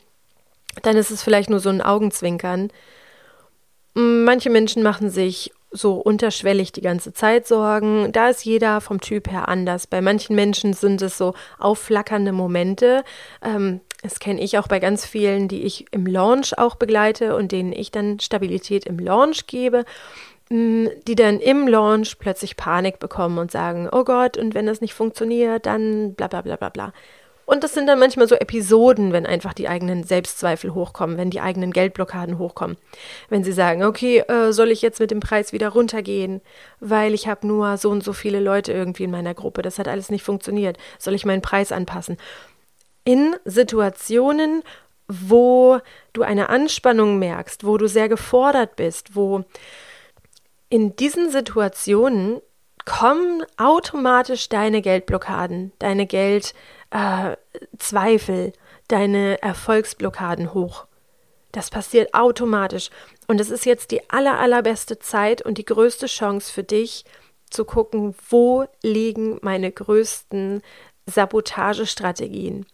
Dann 0.84 0.96
ist 0.98 1.10
es 1.10 1.24
vielleicht 1.24 1.50
nur 1.50 1.60
so 1.60 1.70
ein 1.70 1.82
Augenzwinkern. 1.82 2.70
Manche 3.99 4.51
Menschen 4.51 4.83
machen 4.83 5.10
sich 5.10 5.51
so 5.71 5.95
unterschwellig 5.95 6.71
die 6.71 6.81
ganze 6.81 7.13
Zeit 7.13 7.47
Sorgen. 7.47 8.12
Da 8.12 8.29
ist 8.29 8.45
jeder 8.45 8.79
vom 8.79 9.01
Typ 9.01 9.31
her 9.31 9.47
anders. 9.47 9.88
Bei 9.88 10.01
manchen 10.01 10.36
Menschen 10.36 10.73
sind 10.73 11.01
es 11.01 11.17
so 11.17 11.33
aufflackernde 11.57 12.31
Momente. 12.31 13.03
Ähm, 13.41 13.81
das 14.03 14.19
kenne 14.19 14.39
ich 14.41 14.60
auch 14.60 14.67
bei 14.67 14.79
ganz 14.79 15.03
vielen, 15.03 15.47
die 15.47 15.63
ich 15.63 15.88
im 15.89 16.05
Launch 16.05 16.55
auch 16.60 16.75
begleite 16.75 17.36
und 17.36 17.51
denen 17.51 17.73
ich 17.73 17.89
dann 17.89 18.19
Stabilität 18.19 18.86
im 18.86 18.99
Launch 18.99 19.47
gebe, 19.47 19.83
die 20.51 21.15
dann 21.15 21.39
im 21.39 21.67
Launch 21.67 22.19
plötzlich 22.19 22.55
Panik 22.55 22.99
bekommen 22.99 23.39
und 23.39 23.51
sagen, 23.51 23.89
oh 23.91 24.03
Gott, 24.03 24.38
und 24.38 24.53
wenn 24.53 24.67
das 24.67 24.79
nicht 24.79 24.93
funktioniert, 24.93 25.65
dann 25.65 26.13
bla 26.13 26.27
bla 26.27 26.43
bla 26.43 26.55
bla 26.55 26.69
bla. 26.69 26.93
Und 27.47 27.63
das 27.63 27.73
sind 27.73 27.88
dann 27.88 27.97
manchmal 27.97 28.27
so 28.27 28.36
Episoden, 28.36 29.12
wenn 29.13 29.25
einfach 29.25 29.55
die 29.55 29.67
eigenen 29.67 30.03
Selbstzweifel 30.03 30.75
hochkommen, 30.75 31.17
wenn 31.17 31.31
die 31.31 31.41
eigenen 31.41 31.71
Geldblockaden 31.71 32.38
hochkommen. 32.38 32.77
Wenn 33.29 33.43
sie 33.43 33.53
sagen, 33.53 33.83
okay, 33.83 34.19
äh, 34.19 34.51
soll 34.51 34.69
ich 34.69 34.83
jetzt 34.83 34.99
mit 34.99 35.10
dem 35.10 35.21
Preis 35.21 35.51
wieder 35.53 35.69
runtergehen, 35.69 36.41
weil 36.79 37.15
ich 37.15 37.27
habe 37.27 37.47
nur 37.47 37.77
so 37.77 37.89
und 37.89 38.03
so 38.03 38.13
viele 38.13 38.39
Leute 38.39 38.71
irgendwie 38.71 39.05
in 39.05 39.12
meiner 39.12 39.33
Gruppe, 39.33 39.63
das 39.63 39.79
hat 39.79 39.88
alles 39.88 40.12
nicht 40.12 40.23
funktioniert. 40.23 40.77
Soll 40.99 41.15
ich 41.15 41.25
meinen 41.25 41.41
Preis 41.41 41.71
anpassen? 41.71 42.17
in 43.07 43.38
Situationen, 43.45 44.63
wo 45.07 45.79
du 46.12 46.23
eine 46.23 46.49
Anspannung 46.49 47.19
merkst, 47.19 47.65
wo 47.65 47.77
du 47.77 47.88
sehr 47.88 48.10
gefordert 48.10 48.75
bist, 48.75 49.15
wo 49.15 49.45
in 50.67 50.97
diesen 50.97 51.31
Situationen 51.31 52.41
kommen 52.88 53.45
automatisch 53.58 54.50
deine 54.50 54.82
Geldblockaden, 54.82 55.73
deine 55.78 56.08
Geldzweifel, 56.08 58.47
äh, 58.47 58.54
deine 58.88 59.41
Erfolgsblockaden 59.41 60.54
hoch. 60.54 60.88
Das 61.52 61.69
passiert 61.69 62.13
automatisch. 62.13 62.89
Und 63.28 63.41
es 63.41 63.50
ist 63.50 63.65
jetzt 63.65 63.91
die 63.91 64.10
aller, 64.10 64.39
allerbeste 64.39 65.00
Zeit 65.00 65.41
und 65.41 65.58
die 65.58 65.65
größte 65.65 66.06
Chance 66.06 66.52
für 66.52 66.63
dich, 66.63 67.04
zu 67.50 67.65
gucken, 67.65 68.15
wo 68.30 68.65
liegen 68.84 69.39
meine 69.41 69.71
größten 69.71 70.62
Sabotagestrategien 71.06 72.65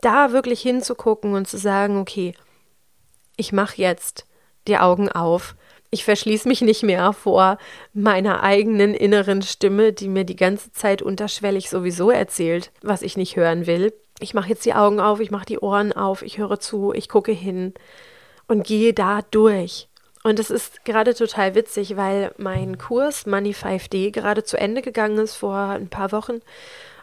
da 0.00 0.32
wirklich 0.32 0.60
hinzugucken 0.60 1.34
und 1.34 1.48
zu 1.48 1.58
sagen, 1.58 1.98
okay, 1.98 2.34
ich 3.36 3.52
mache 3.52 3.76
jetzt 3.76 4.26
die 4.68 4.78
Augen 4.78 5.10
auf. 5.10 5.56
Ich 5.96 6.04
verschließe 6.04 6.46
mich 6.46 6.60
nicht 6.60 6.82
mehr 6.82 7.14
vor 7.14 7.56
meiner 7.94 8.42
eigenen 8.42 8.92
inneren 8.92 9.40
Stimme, 9.40 9.94
die 9.94 10.08
mir 10.08 10.24
die 10.24 10.36
ganze 10.36 10.70
Zeit 10.70 11.00
unterschwellig 11.00 11.70
sowieso 11.70 12.10
erzählt, 12.10 12.70
was 12.82 13.00
ich 13.00 13.16
nicht 13.16 13.36
hören 13.36 13.66
will. 13.66 13.94
Ich 14.20 14.34
mache 14.34 14.50
jetzt 14.50 14.66
die 14.66 14.74
Augen 14.74 15.00
auf, 15.00 15.20
ich 15.20 15.30
mache 15.30 15.46
die 15.46 15.58
Ohren 15.58 15.94
auf, 15.94 16.20
ich 16.20 16.36
höre 16.36 16.60
zu, 16.60 16.92
ich 16.92 17.08
gucke 17.08 17.32
hin 17.32 17.72
und 18.46 18.66
gehe 18.66 18.92
da 18.92 19.22
durch. 19.30 19.88
Und 20.22 20.38
es 20.38 20.50
ist 20.50 20.84
gerade 20.84 21.14
total 21.14 21.54
witzig, 21.54 21.96
weil 21.96 22.30
mein 22.36 22.76
Kurs 22.76 23.24
Money 23.24 23.52
5D 23.52 24.10
gerade 24.10 24.44
zu 24.44 24.58
Ende 24.58 24.82
gegangen 24.82 25.16
ist 25.16 25.36
vor 25.36 25.56
ein 25.56 25.88
paar 25.88 26.12
Wochen 26.12 26.42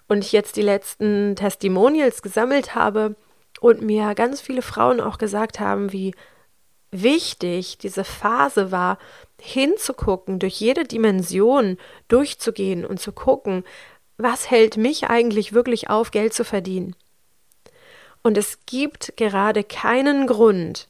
und 0.08 0.20
ich 0.20 0.34
jetzt 0.34 0.56
die 0.56 0.62
letzten 0.62 1.36
Testimonials 1.36 2.22
gesammelt 2.22 2.76
habe 2.76 3.16
und 3.60 3.82
mir 3.82 4.14
ganz 4.14 4.40
viele 4.40 4.62
Frauen 4.62 5.02
auch 5.02 5.18
gesagt 5.18 5.60
haben, 5.60 5.92
wie 5.92 6.14
wichtig 6.94 7.78
diese 7.80 8.04
Phase 8.04 8.72
war, 8.72 8.98
hinzugucken, 9.40 10.40
durch 10.40 10.60
jede 10.60 10.86
Dimension 10.86 11.78
durchzugehen 12.08 12.86
und 12.86 13.00
zu 13.00 13.12
gucken, 13.12 13.64
was 14.18 14.50
hält 14.50 14.78
mich 14.78 15.10
eigentlich 15.10 15.54
wirklich 15.54 15.90
auf, 15.90 16.12
Geld 16.12 16.34
zu 16.34 16.46
verdienen. 16.46 16.96
Und 18.22 18.38
es 18.38 18.60
gibt 18.66 19.18
gerade 19.18 19.64
keinen 19.64 20.28
Grund, 20.28 20.88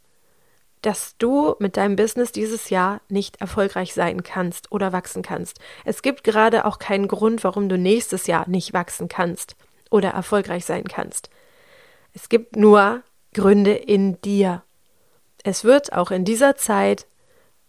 dass 0.83 1.15
du 1.17 1.55
mit 1.59 1.77
deinem 1.77 1.95
Business 1.95 2.31
dieses 2.31 2.69
Jahr 2.69 3.01
nicht 3.09 3.41
erfolgreich 3.41 3.93
sein 3.93 4.21
kannst 4.21 4.71
oder 4.71 4.91
wachsen 4.91 5.23
kannst. 5.23 5.59
Es 5.85 6.01
gibt 6.01 6.23
gerade 6.23 6.65
auch 6.65 6.77
keinen 6.77 7.07
Grund, 7.07 7.43
warum 7.43 7.69
du 7.69 7.77
nächstes 7.77 8.27
Jahr 8.27 8.47
nicht 8.47 8.73
wachsen 8.73 9.07
kannst 9.07 9.55
oder 9.89 10.09
erfolgreich 10.09 10.65
sein 10.65 10.83
kannst. 10.83 11.29
Es 12.13 12.29
gibt 12.29 12.55
nur 12.55 13.01
Gründe 13.33 13.73
in 13.73 14.21
dir. 14.21 14.61
Es 15.43 15.63
wird 15.63 15.93
auch 15.93 16.11
in 16.11 16.25
dieser 16.25 16.55
Zeit 16.55 17.05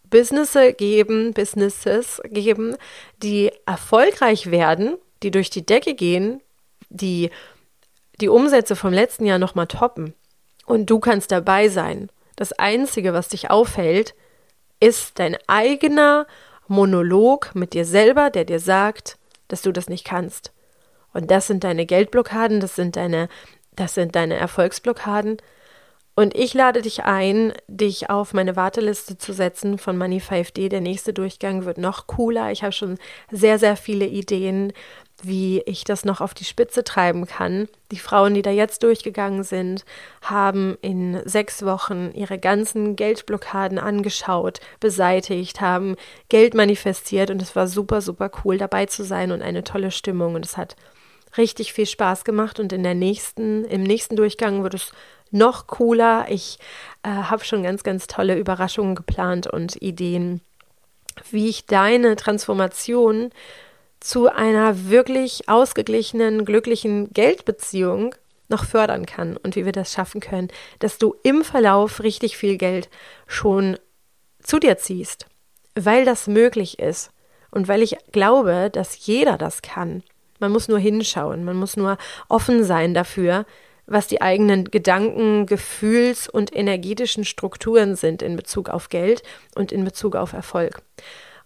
Businesses 0.09 0.77
geben, 0.77 1.33
Businesses 1.33 2.21
geben, 2.25 2.77
die 3.21 3.51
erfolgreich 3.65 4.51
werden, 4.51 4.97
die 5.23 5.31
durch 5.31 5.49
die 5.49 5.65
Decke 5.65 5.93
gehen, 5.93 6.41
die 6.89 7.31
die 8.21 8.29
Umsätze 8.29 8.75
vom 8.75 8.93
letzten 8.93 9.25
Jahr 9.25 9.39
nochmal 9.39 9.67
toppen. 9.67 10.13
Und 10.65 10.89
du 10.89 10.99
kannst 10.99 11.31
dabei 11.31 11.67
sein. 11.67 12.09
Das 12.35 12.53
Einzige, 12.53 13.13
was 13.13 13.29
dich 13.29 13.49
aufhält, 13.49 14.15
ist 14.79 15.19
dein 15.19 15.37
eigener 15.47 16.27
Monolog 16.67 17.53
mit 17.53 17.73
dir 17.73 17.85
selber, 17.85 18.29
der 18.29 18.45
dir 18.45 18.59
sagt, 18.59 19.17
dass 19.47 19.61
du 19.61 19.71
das 19.71 19.89
nicht 19.89 20.05
kannst. 20.05 20.51
Und 21.13 21.31
das 21.31 21.47
sind 21.47 21.63
deine 21.63 21.85
Geldblockaden, 21.85 22.59
das 22.59 22.75
sind 22.75 22.95
deine, 22.95 23.29
das 23.73 23.93
sind 23.93 24.15
deine 24.15 24.35
Erfolgsblockaden. 24.35 25.37
Und 26.17 26.33
ich 26.33 26.53
lade 26.53 26.81
dich 26.81 27.03
ein, 27.03 27.51
dich 27.67 28.09
auf 28.09 28.33
meine 28.33 28.55
Warteliste 28.55 29.17
zu 29.17 29.33
setzen 29.33 29.77
von 29.77 29.97
Money 29.97 30.19
5D. 30.19 30.69
Der 30.69 30.79
nächste 30.79 31.11
Durchgang 31.11 31.65
wird 31.65 31.77
noch 31.77 32.07
cooler. 32.07 32.51
Ich 32.51 32.63
habe 32.63 32.71
schon 32.71 32.97
sehr, 33.31 33.59
sehr 33.59 33.75
viele 33.75 34.05
Ideen, 34.05 34.71
wie 35.23 35.61
ich 35.65 35.83
das 35.83 36.05
noch 36.05 36.21
auf 36.21 36.33
die 36.33 36.45
Spitze 36.45 36.85
treiben 36.85 37.25
kann. 37.25 37.67
Die 37.91 37.99
Frauen, 37.99 38.33
die 38.33 38.41
da 38.41 38.51
jetzt 38.51 38.83
durchgegangen 38.83 39.43
sind, 39.43 39.83
haben 40.21 40.77
in 40.81 41.21
sechs 41.25 41.65
Wochen 41.65 42.11
ihre 42.13 42.39
ganzen 42.39 42.95
Geldblockaden 42.95 43.77
angeschaut, 43.77 44.61
beseitigt, 44.79 45.59
haben 45.59 45.97
Geld 46.29 46.53
manifestiert 46.53 47.29
und 47.29 47.41
es 47.41 47.57
war 47.57 47.67
super, 47.67 47.99
super 47.99 48.31
cool 48.43 48.57
dabei 48.57 48.85
zu 48.85 49.03
sein 49.03 49.33
und 49.33 49.41
eine 49.41 49.65
tolle 49.65 49.91
Stimmung 49.91 50.35
und 50.35 50.45
es 50.45 50.55
hat 50.55 50.77
richtig 51.37 51.73
viel 51.73 51.85
Spaß 51.85 52.23
gemacht 52.23 52.59
und 52.59 52.73
in 52.73 52.83
der 52.83 52.95
nächsten, 52.95 53.65
im 53.65 53.83
nächsten 53.83 54.15
Durchgang 54.15 54.63
wird 54.63 54.73
es 54.73 54.91
noch 55.31 55.67
cooler. 55.67 56.25
Ich 56.29 56.59
äh, 57.03 57.09
habe 57.09 57.43
schon 57.43 57.63
ganz, 57.63 57.83
ganz 57.83 58.07
tolle 58.07 58.37
Überraschungen 58.37 58.95
geplant 58.95 59.47
und 59.47 59.81
Ideen, 59.81 60.41
wie 61.31 61.49
ich 61.49 61.65
deine 61.65 62.15
Transformation 62.15 63.31
zu 63.99 64.31
einer 64.31 64.89
wirklich 64.89 65.49
ausgeglichenen, 65.49 66.45
glücklichen 66.45 67.11
Geldbeziehung 67.11 68.15
noch 68.47 68.65
fördern 68.65 69.05
kann 69.05 69.37
und 69.37 69.55
wie 69.55 69.65
wir 69.65 69.71
das 69.71 69.91
schaffen 69.91 70.21
können, 70.21 70.49
dass 70.79 70.97
du 70.99 71.15
im 71.23 71.43
Verlauf 71.43 72.03
richtig 72.03 72.37
viel 72.37 72.57
Geld 72.57 72.89
schon 73.25 73.77
zu 74.43 74.59
dir 74.59 74.77
ziehst, 74.77 75.25
weil 75.73 76.05
das 76.05 76.27
möglich 76.27 76.77
ist 76.77 77.11
und 77.49 77.67
weil 77.67 77.81
ich 77.81 77.97
glaube, 78.11 78.69
dass 78.71 79.07
jeder 79.07 79.37
das 79.37 79.61
kann. 79.61 80.03
Man 80.39 80.51
muss 80.51 80.67
nur 80.67 80.79
hinschauen, 80.79 81.43
man 81.43 81.55
muss 81.55 81.77
nur 81.77 81.97
offen 82.29 82.63
sein 82.63 82.93
dafür, 82.93 83.45
was 83.87 84.07
die 84.07 84.21
eigenen 84.21 84.65
Gedanken, 84.65 85.45
Gefühls- 85.45 86.27
und 86.27 86.55
energetischen 86.55 87.23
Strukturen 87.23 87.95
sind 87.95 88.21
in 88.21 88.35
Bezug 88.35 88.69
auf 88.69 88.89
Geld 88.89 89.21
und 89.55 89.71
in 89.71 89.85
Bezug 89.85 90.15
auf 90.15 90.33
Erfolg. 90.33 90.81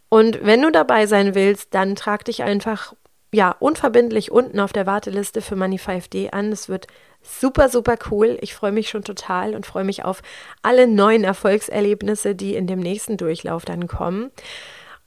Und 0.08 0.44
wenn 0.44 0.62
du 0.62 0.72
dabei 0.72 1.06
sein 1.06 1.36
willst, 1.36 1.74
dann 1.74 1.96
trag 1.96 2.26
dich 2.26 2.44
einfach 2.44 2.94
ja 3.32 3.56
unverbindlich 3.60 4.32
unten 4.32 4.60
auf 4.60 4.74
der 4.74 4.88
Warteliste 4.88 5.42
für 5.42 5.56
Money 5.56 5.78
5D 5.78 6.32
an. 6.32 6.52
Es 6.52 6.68
wird 6.68 6.88
super, 7.22 7.70
super 7.70 7.98
cool. 8.10 8.38
Ich 8.42 8.56
freue 8.56 8.72
mich 8.72 8.90
schon 8.90 9.04
total 9.04 9.54
und 9.54 9.66
freue 9.66 9.84
mich 9.84 10.04
auf 10.04 10.22
alle 10.64 10.88
neuen 10.88 11.24
Erfolgserlebnisse, 11.24 12.34
die 12.36 12.56
in 12.56 12.66
dem 12.66 12.80
nächsten 12.80 13.18
Durchlauf 13.18 13.66
dann 13.66 13.88
kommen. 13.88 14.32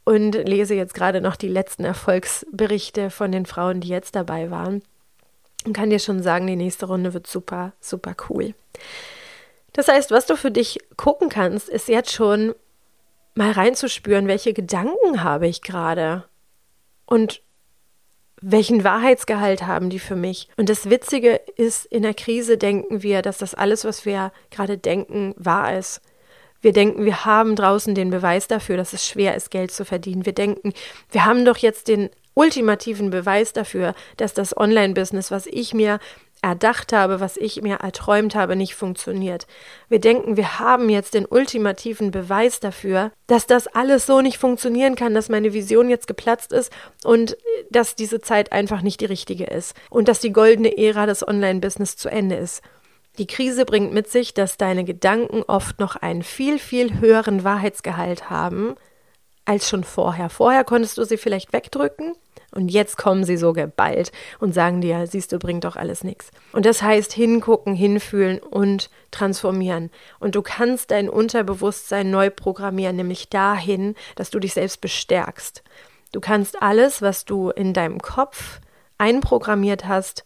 Und 0.04 0.32
lese 0.32 0.74
jetzt 0.74 0.94
gerade 0.94 1.20
noch 1.20 1.36
die 1.36 1.48
letzten 1.48 1.84
Erfolgsberichte 1.84 3.10
von 3.10 3.30
den 3.30 3.46
Frauen, 3.46 3.80
die 3.80 3.88
jetzt 3.88 4.16
dabei 4.16 4.50
waren 4.50 4.82
und 5.64 5.72
kann 5.72 5.90
dir 5.90 5.98
schon 5.98 6.22
sagen, 6.22 6.46
die 6.46 6.56
nächste 6.56 6.86
Runde 6.86 7.14
wird 7.14 7.26
super, 7.26 7.72
super 7.80 8.16
cool. 8.28 8.54
Das 9.72 9.88
heißt, 9.88 10.10
was 10.10 10.26
du 10.26 10.36
für 10.36 10.50
dich 10.50 10.80
gucken 10.96 11.28
kannst, 11.28 11.68
ist 11.68 11.88
jetzt 11.88 12.12
schon 12.12 12.54
mal 13.34 13.52
reinzuspüren, 13.52 14.28
welche 14.28 14.52
Gedanken 14.52 15.22
habe 15.22 15.46
ich 15.46 15.62
gerade 15.62 16.24
und 17.06 17.42
welchen 18.40 18.82
Wahrheitsgehalt 18.84 19.66
haben 19.66 19.88
die 19.88 20.00
für 20.00 20.16
mich. 20.16 20.48
Und 20.56 20.68
das 20.68 20.90
Witzige 20.90 21.40
ist, 21.56 21.86
in 21.86 22.02
der 22.02 22.12
Krise 22.12 22.58
denken 22.58 23.02
wir, 23.02 23.22
dass 23.22 23.38
das 23.38 23.54
alles, 23.54 23.84
was 23.84 24.04
wir 24.04 24.32
gerade 24.50 24.76
denken, 24.76 25.32
wahr 25.38 25.78
ist. 25.78 26.00
Wir 26.62 26.72
denken, 26.72 27.04
wir 27.04 27.24
haben 27.24 27.56
draußen 27.56 27.94
den 27.94 28.10
Beweis 28.10 28.46
dafür, 28.48 28.76
dass 28.76 28.92
es 28.92 29.06
schwer 29.06 29.36
ist, 29.36 29.50
Geld 29.50 29.72
zu 29.72 29.84
verdienen. 29.84 30.24
Wir 30.24 30.32
denken, 30.32 30.72
wir 31.10 31.26
haben 31.26 31.44
doch 31.44 31.58
jetzt 31.58 31.88
den 31.88 32.08
ultimativen 32.34 33.10
Beweis 33.10 33.52
dafür, 33.52 33.94
dass 34.16 34.32
das 34.32 34.56
Online-Business, 34.56 35.30
was 35.30 35.46
ich 35.46 35.74
mir 35.74 35.98
erdacht 36.40 36.92
habe, 36.92 37.20
was 37.20 37.36
ich 37.36 37.62
mir 37.62 37.76
erträumt 37.76 38.34
habe, 38.34 38.56
nicht 38.56 38.74
funktioniert. 38.74 39.46
Wir 39.88 40.00
denken, 40.00 40.36
wir 40.36 40.58
haben 40.58 40.88
jetzt 40.88 41.14
den 41.14 41.24
ultimativen 41.24 42.10
Beweis 42.10 42.58
dafür, 42.58 43.12
dass 43.28 43.46
das 43.46 43.68
alles 43.68 44.06
so 44.06 44.20
nicht 44.20 44.38
funktionieren 44.38 44.96
kann, 44.96 45.14
dass 45.14 45.28
meine 45.28 45.52
Vision 45.52 45.88
jetzt 45.88 46.08
geplatzt 46.08 46.52
ist 46.52 46.72
und 47.04 47.36
dass 47.70 47.94
diese 47.94 48.20
Zeit 48.20 48.50
einfach 48.50 48.82
nicht 48.82 49.00
die 49.00 49.06
richtige 49.06 49.44
ist 49.44 49.76
und 49.88 50.08
dass 50.08 50.18
die 50.18 50.32
goldene 50.32 50.76
Ära 50.76 51.06
des 51.06 51.26
Online-Business 51.26 51.96
zu 51.96 52.08
Ende 52.08 52.34
ist. 52.34 52.60
Die 53.18 53.26
Krise 53.26 53.64
bringt 53.64 53.92
mit 53.92 54.08
sich, 54.08 54.32
dass 54.32 54.56
deine 54.56 54.84
Gedanken 54.84 55.42
oft 55.42 55.78
noch 55.78 55.96
einen 55.96 56.22
viel, 56.22 56.58
viel 56.58 57.00
höheren 57.00 57.44
Wahrheitsgehalt 57.44 58.30
haben 58.30 58.76
als 59.44 59.68
schon 59.68 59.84
vorher. 59.84 60.30
Vorher 60.30 60.64
konntest 60.64 60.96
du 60.98 61.04
sie 61.04 61.16
vielleicht 61.16 61.52
wegdrücken 61.52 62.14
und 62.54 62.68
jetzt 62.68 62.96
kommen 62.96 63.24
sie 63.24 63.36
so 63.36 63.52
geballt 63.52 64.12
und 64.38 64.54
sagen 64.54 64.80
dir, 64.80 65.06
siehst 65.06 65.32
du, 65.32 65.38
bringt 65.38 65.64
doch 65.64 65.76
alles 65.76 66.04
nichts. 66.04 66.30
Und 66.52 66.64
das 66.64 66.82
heißt 66.82 67.12
hingucken, 67.12 67.74
hinfühlen 67.74 68.38
und 68.38 68.88
transformieren. 69.10 69.90
Und 70.20 70.34
du 70.34 70.42
kannst 70.42 70.90
dein 70.90 71.08
Unterbewusstsein 71.08 72.10
neu 72.10 72.30
programmieren, 72.30 72.96
nämlich 72.96 73.28
dahin, 73.28 73.94
dass 74.16 74.30
du 74.30 74.38
dich 74.38 74.54
selbst 74.54 74.80
bestärkst. 74.80 75.62
Du 76.12 76.20
kannst 76.20 76.62
alles, 76.62 77.02
was 77.02 77.24
du 77.24 77.50
in 77.50 77.72
deinem 77.72 78.00
Kopf 78.00 78.60
einprogrammiert 78.98 79.86
hast, 79.86 80.24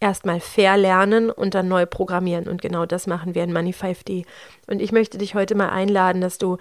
erstmal 0.00 0.40
verlernen 0.40 1.30
und 1.30 1.54
dann 1.54 1.68
neu 1.68 1.86
programmieren. 1.86 2.48
Und 2.48 2.62
genau 2.62 2.86
das 2.86 3.06
machen 3.06 3.34
wir 3.34 3.44
in 3.44 3.52
Money 3.52 3.72
5D. 3.72 4.24
Und 4.66 4.80
ich 4.80 4.92
möchte 4.92 5.18
dich 5.18 5.34
heute 5.34 5.54
mal 5.54 5.70
einladen, 5.70 6.20
dass 6.20 6.38
du 6.38 6.58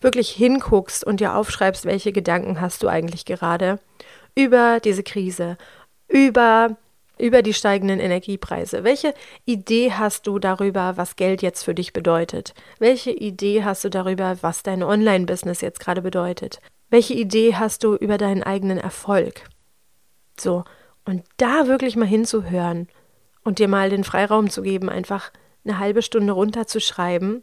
wirklich 0.00 0.30
hinguckst 0.30 1.04
und 1.04 1.20
dir 1.20 1.34
aufschreibst, 1.34 1.84
welche 1.84 2.12
Gedanken 2.12 2.60
hast 2.60 2.82
du 2.82 2.88
eigentlich 2.88 3.24
gerade 3.24 3.78
über 4.34 4.80
diese 4.80 5.02
Krise, 5.02 5.56
über 6.08 6.76
über 7.18 7.42
die 7.42 7.54
steigenden 7.54 8.00
Energiepreise. 8.00 8.84
Welche 8.84 9.14
Idee 9.46 9.92
hast 9.92 10.26
du 10.26 10.38
darüber, 10.38 10.96
was 10.96 11.16
Geld 11.16 11.42
jetzt 11.42 11.62
für 11.62 11.74
dich 11.74 11.92
bedeutet? 11.92 12.54
Welche 12.78 13.10
Idee 13.10 13.64
hast 13.64 13.84
du 13.84 13.88
darüber, 13.88 14.36
was 14.42 14.62
dein 14.62 14.82
Online-Business 14.82 15.60
jetzt 15.60 15.80
gerade 15.80 16.02
bedeutet? 16.02 16.60
Welche 16.90 17.14
Idee 17.14 17.54
hast 17.54 17.84
du 17.84 17.94
über 17.94 18.18
deinen 18.18 18.42
eigenen 18.42 18.78
Erfolg? 18.78 19.44
So, 20.38 20.64
und 21.06 21.22
da 21.38 21.66
wirklich 21.66 21.96
mal 21.96 22.06
hinzuhören 22.06 22.88
und 23.44 23.58
dir 23.58 23.68
mal 23.68 23.88
den 23.88 24.04
Freiraum 24.04 24.50
zu 24.50 24.62
geben, 24.62 24.88
einfach 24.90 25.30
eine 25.64 25.78
halbe 25.78 26.02
Stunde 26.02 26.32
runterzuschreiben, 26.32 27.42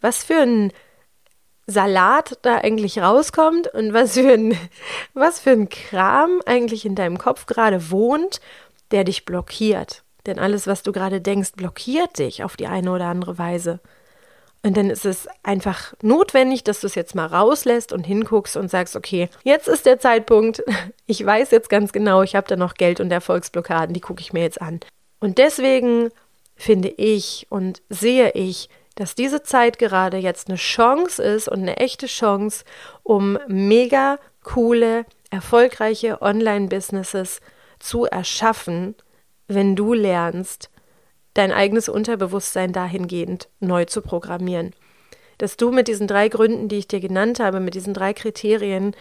was 0.00 0.24
für 0.24 0.42
ein 0.42 0.72
Salat 1.66 2.38
da 2.42 2.56
eigentlich 2.58 2.98
rauskommt 2.98 3.68
und 3.68 3.92
was 3.92 4.14
für 4.14 4.32
ein, 4.32 4.56
was 5.14 5.40
für 5.40 5.50
ein 5.50 5.68
Kram 5.68 6.40
eigentlich 6.44 6.84
in 6.84 6.94
deinem 6.94 7.18
Kopf 7.18 7.46
gerade 7.46 7.90
wohnt, 7.90 8.40
der 8.90 9.04
dich 9.04 9.24
blockiert. 9.24 10.02
Denn 10.26 10.38
alles, 10.38 10.66
was 10.66 10.82
du 10.82 10.92
gerade 10.92 11.20
denkst, 11.20 11.52
blockiert 11.52 12.18
dich 12.18 12.44
auf 12.44 12.56
die 12.56 12.66
eine 12.66 12.92
oder 12.92 13.06
andere 13.06 13.38
Weise. 13.38 13.80
Und 14.64 14.76
dann 14.76 14.90
ist 14.90 15.04
es 15.04 15.26
einfach 15.42 15.92
notwendig, 16.02 16.62
dass 16.62 16.80
du 16.80 16.86
es 16.86 16.94
jetzt 16.94 17.16
mal 17.16 17.26
rauslässt 17.26 17.92
und 17.92 18.04
hinguckst 18.04 18.56
und 18.56 18.70
sagst, 18.70 18.94
okay, 18.94 19.28
jetzt 19.42 19.66
ist 19.66 19.86
der 19.86 19.98
Zeitpunkt. 19.98 20.62
Ich 21.06 21.26
weiß 21.26 21.50
jetzt 21.50 21.68
ganz 21.68 21.92
genau, 21.92 22.22
ich 22.22 22.36
habe 22.36 22.48
da 22.48 22.56
noch 22.56 22.72
Geld 22.72 22.98
und 22.98 23.10
Erfolgsblockaden, 23.10 23.92
die 23.92 24.00
gucke 24.00 24.22
ich 24.22 24.32
mir 24.32 24.40
jetzt 24.40 24.62
an. 24.62 24.80
Und 25.20 25.36
deswegen 25.36 26.08
finde 26.56 26.88
ich 26.88 27.46
und 27.50 27.82
sehe 27.90 28.30
ich, 28.30 28.70
dass 28.94 29.14
diese 29.14 29.42
Zeit 29.42 29.78
gerade 29.78 30.16
jetzt 30.16 30.48
eine 30.48 30.56
Chance 30.56 31.22
ist 31.22 31.48
und 31.48 31.60
eine 31.60 31.76
echte 31.76 32.06
Chance, 32.06 32.64
um 33.02 33.38
mega 33.46 34.18
coole, 34.42 35.04
erfolgreiche 35.30 36.22
Online-Businesses 36.22 37.40
zu 37.78 38.06
erschaffen, 38.06 38.94
wenn 39.48 39.76
du 39.76 39.92
lernst, 39.92 40.70
dein 41.34 41.52
eigenes 41.52 41.88
Unterbewusstsein 41.88 42.72
dahingehend 42.72 43.48
neu 43.60 43.84
zu 43.84 44.02
programmieren. 44.02 44.72
Dass 45.38 45.56
du 45.56 45.72
mit 45.72 45.88
diesen 45.88 46.06
drei 46.06 46.28
Gründen, 46.28 46.68
die 46.68 46.78
ich 46.78 46.88
dir 46.88 47.00
genannt 47.00 47.40
habe, 47.40 47.60
mit 47.60 47.74
diesen 47.74 47.94
drei 47.94 48.12
Kriterien, 48.12 48.94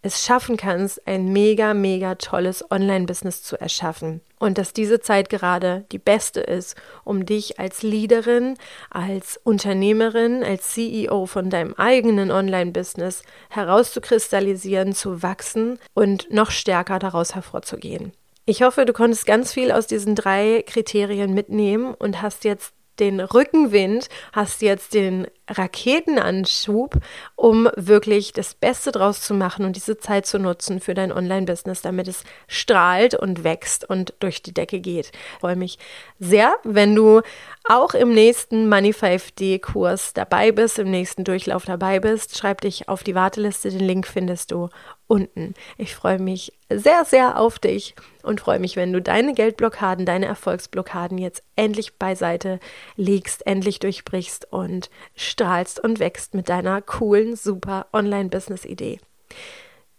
es 0.00 0.24
schaffen 0.24 0.56
kannst, 0.56 1.06
ein 1.08 1.32
mega, 1.32 1.74
mega 1.74 2.14
tolles 2.14 2.70
Online-Business 2.70 3.42
zu 3.42 3.60
erschaffen. 3.60 4.20
Und 4.38 4.56
dass 4.56 4.72
diese 4.72 5.00
Zeit 5.00 5.28
gerade 5.28 5.84
die 5.90 5.98
beste 5.98 6.40
ist, 6.40 6.76
um 7.02 7.26
dich 7.26 7.58
als 7.58 7.82
Leaderin, 7.82 8.56
als 8.90 9.40
Unternehmerin, 9.42 10.44
als 10.44 10.70
CEO 10.70 11.26
von 11.26 11.50
deinem 11.50 11.74
eigenen 11.74 12.30
Online-Business 12.30 13.24
herauszukristallisieren, 13.50 14.94
zu 14.94 15.22
wachsen 15.24 15.80
und 15.94 16.30
noch 16.30 16.52
stärker 16.52 17.00
daraus 17.00 17.34
hervorzugehen. 17.34 18.12
Ich 18.50 18.62
hoffe, 18.62 18.86
du 18.86 18.94
konntest 18.94 19.26
ganz 19.26 19.52
viel 19.52 19.70
aus 19.70 19.86
diesen 19.86 20.14
drei 20.14 20.64
Kriterien 20.66 21.34
mitnehmen 21.34 21.92
und 21.92 22.22
hast 22.22 22.44
jetzt 22.44 22.72
den 22.98 23.20
Rückenwind, 23.20 24.08
hast 24.32 24.62
jetzt 24.62 24.94
den 24.94 25.26
Raketenanschub, 25.50 26.96
um 27.36 27.68
wirklich 27.76 28.32
das 28.32 28.54
Beste 28.54 28.90
draus 28.90 29.20
zu 29.20 29.34
machen 29.34 29.66
und 29.66 29.76
diese 29.76 29.98
Zeit 29.98 30.24
zu 30.24 30.38
nutzen 30.38 30.80
für 30.80 30.94
dein 30.94 31.12
Online-Business, 31.12 31.82
damit 31.82 32.08
es 32.08 32.24
strahlt 32.46 33.14
und 33.14 33.44
wächst 33.44 33.88
und 33.88 34.14
durch 34.18 34.42
die 34.42 34.54
Decke 34.54 34.80
geht. 34.80 35.12
Ich 35.12 35.40
freue 35.40 35.56
mich 35.56 35.78
sehr, 36.18 36.56
wenn 36.64 36.94
du 36.94 37.20
auch 37.68 37.92
im 37.92 38.14
nächsten 38.14 38.70
Money 38.70 38.92
5D-Kurs 38.92 40.14
dabei 40.14 40.52
bist, 40.52 40.78
im 40.78 40.90
nächsten 40.90 41.24
Durchlauf 41.24 41.66
dabei 41.66 42.00
bist. 42.00 42.38
Schreib 42.38 42.62
dich 42.62 42.88
auf 42.88 43.02
die 43.02 43.14
Warteliste, 43.14 43.68
den 43.68 43.86
Link 43.86 44.06
findest 44.06 44.52
du 44.52 44.70
unten. 45.08 45.54
Ich 45.76 45.96
freue 45.96 46.20
mich 46.20 46.52
sehr, 46.70 47.04
sehr 47.04 47.40
auf 47.40 47.58
dich 47.58 47.96
und 48.22 48.40
freue 48.40 48.60
mich, 48.60 48.76
wenn 48.76 48.92
du 48.92 49.02
deine 49.02 49.34
Geldblockaden, 49.34 50.06
deine 50.06 50.26
Erfolgsblockaden 50.26 51.18
jetzt 51.18 51.42
endlich 51.56 51.96
beiseite 51.96 52.60
legst, 52.96 53.46
endlich 53.46 53.80
durchbrichst 53.80 54.52
und 54.52 54.90
strahlst 55.16 55.80
und 55.80 55.98
wächst 55.98 56.34
mit 56.34 56.48
deiner 56.48 56.80
coolen, 56.82 57.34
super 57.34 57.86
Online-Business-Idee. 57.92 59.00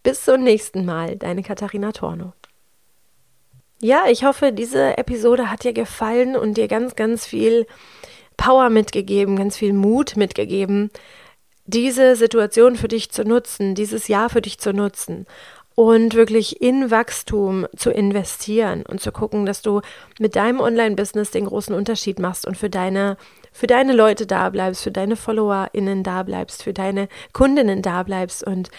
Bis 0.03 0.23
zum 0.23 0.43
nächsten 0.43 0.85
Mal, 0.85 1.17
deine 1.17 1.43
Katharina 1.43 1.91
Torno. 1.91 2.33
Ja, 3.81 4.05
ich 4.09 4.23
hoffe, 4.23 4.51
diese 4.51 4.97
Episode 4.97 5.49
hat 5.49 5.63
dir 5.63 5.73
gefallen 5.73 6.35
und 6.35 6.55
dir 6.55 6.67
ganz, 6.67 6.95
ganz 6.95 7.25
viel 7.25 7.65
Power 8.37 8.69
mitgegeben, 8.69 9.35
ganz 9.35 9.57
viel 9.57 9.73
Mut 9.73 10.15
mitgegeben, 10.17 10.91
diese 11.69 12.15
Situation 12.15 12.75
für 12.75 12.87
dich 12.87 13.11
zu 13.11 13.23
nutzen, 13.23 13.75
dieses 13.75 14.07
Jahr 14.07 14.29
für 14.29 14.41
dich 14.41 14.57
zu 14.59 14.73
nutzen 14.73 15.25
und 15.75 16.13
wirklich 16.13 16.61
in 16.61 16.91
Wachstum 16.91 17.67
zu 17.75 17.91
investieren 17.91 18.83
und 18.85 18.99
zu 18.99 19.11
gucken, 19.11 19.45
dass 19.45 19.61
du 19.61 19.81
mit 20.19 20.35
deinem 20.35 20.59
Online-Business 20.59 21.31
den 21.31 21.45
großen 21.45 21.73
Unterschied 21.73 22.19
machst 22.19 22.45
und 22.45 22.57
für 22.57 22.69
deine, 22.69 23.17
für 23.53 23.67
deine 23.67 23.93
Leute 23.93 24.25
da 24.25 24.49
bleibst, 24.49 24.83
für 24.83 24.91
deine 24.91 25.15
FollowerInnen 25.15 26.03
da 26.03 26.23
bleibst, 26.23 26.63
für 26.63 26.73
deine 26.73 27.07
Kundinnen 27.33 27.81
da 27.81 28.03
bleibst 28.03 28.43
und 28.43 28.69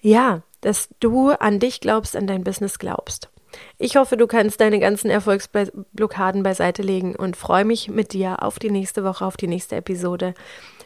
ja, 0.00 0.42
dass 0.60 0.88
du 1.00 1.30
an 1.30 1.58
dich 1.58 1.80
glaubst, 1.80 2.14
an 2.14 2.26
dein 2.26 2.44
Business 2.44 2.78
glaubst. 2.78 3.30
Ich 3.78 3.96
hoffe, 3.96 4.16
du 4.16 4.26
kannst 4.26 4.60
deine 4.60 4.78
ganzen 4.78 5.10
Erfolgsblockaden 5.10 6.42
beiseite 6.42 6.82
legen 6.82 7.16
und 7.16 7.36
freue 7.36 7.64
mich 7.64 7.88
mit 7.88 8.12
dir 8.12 8.42
auf 8.42 8.58
die 8.58 8.70
nächste 8.70 9.04
Woche, 9.04 9.24
auf 9.24 9.36
die 9.36 9.46
nächste 9.48 9.76
Episode. 9.76 10.34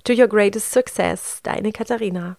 To 0.08 0.14
your 0.14 0.26
greatest 0.26 0.68
success, 0.68 1.38
deine 1.42 1.70
Katharina. 1.70 2.38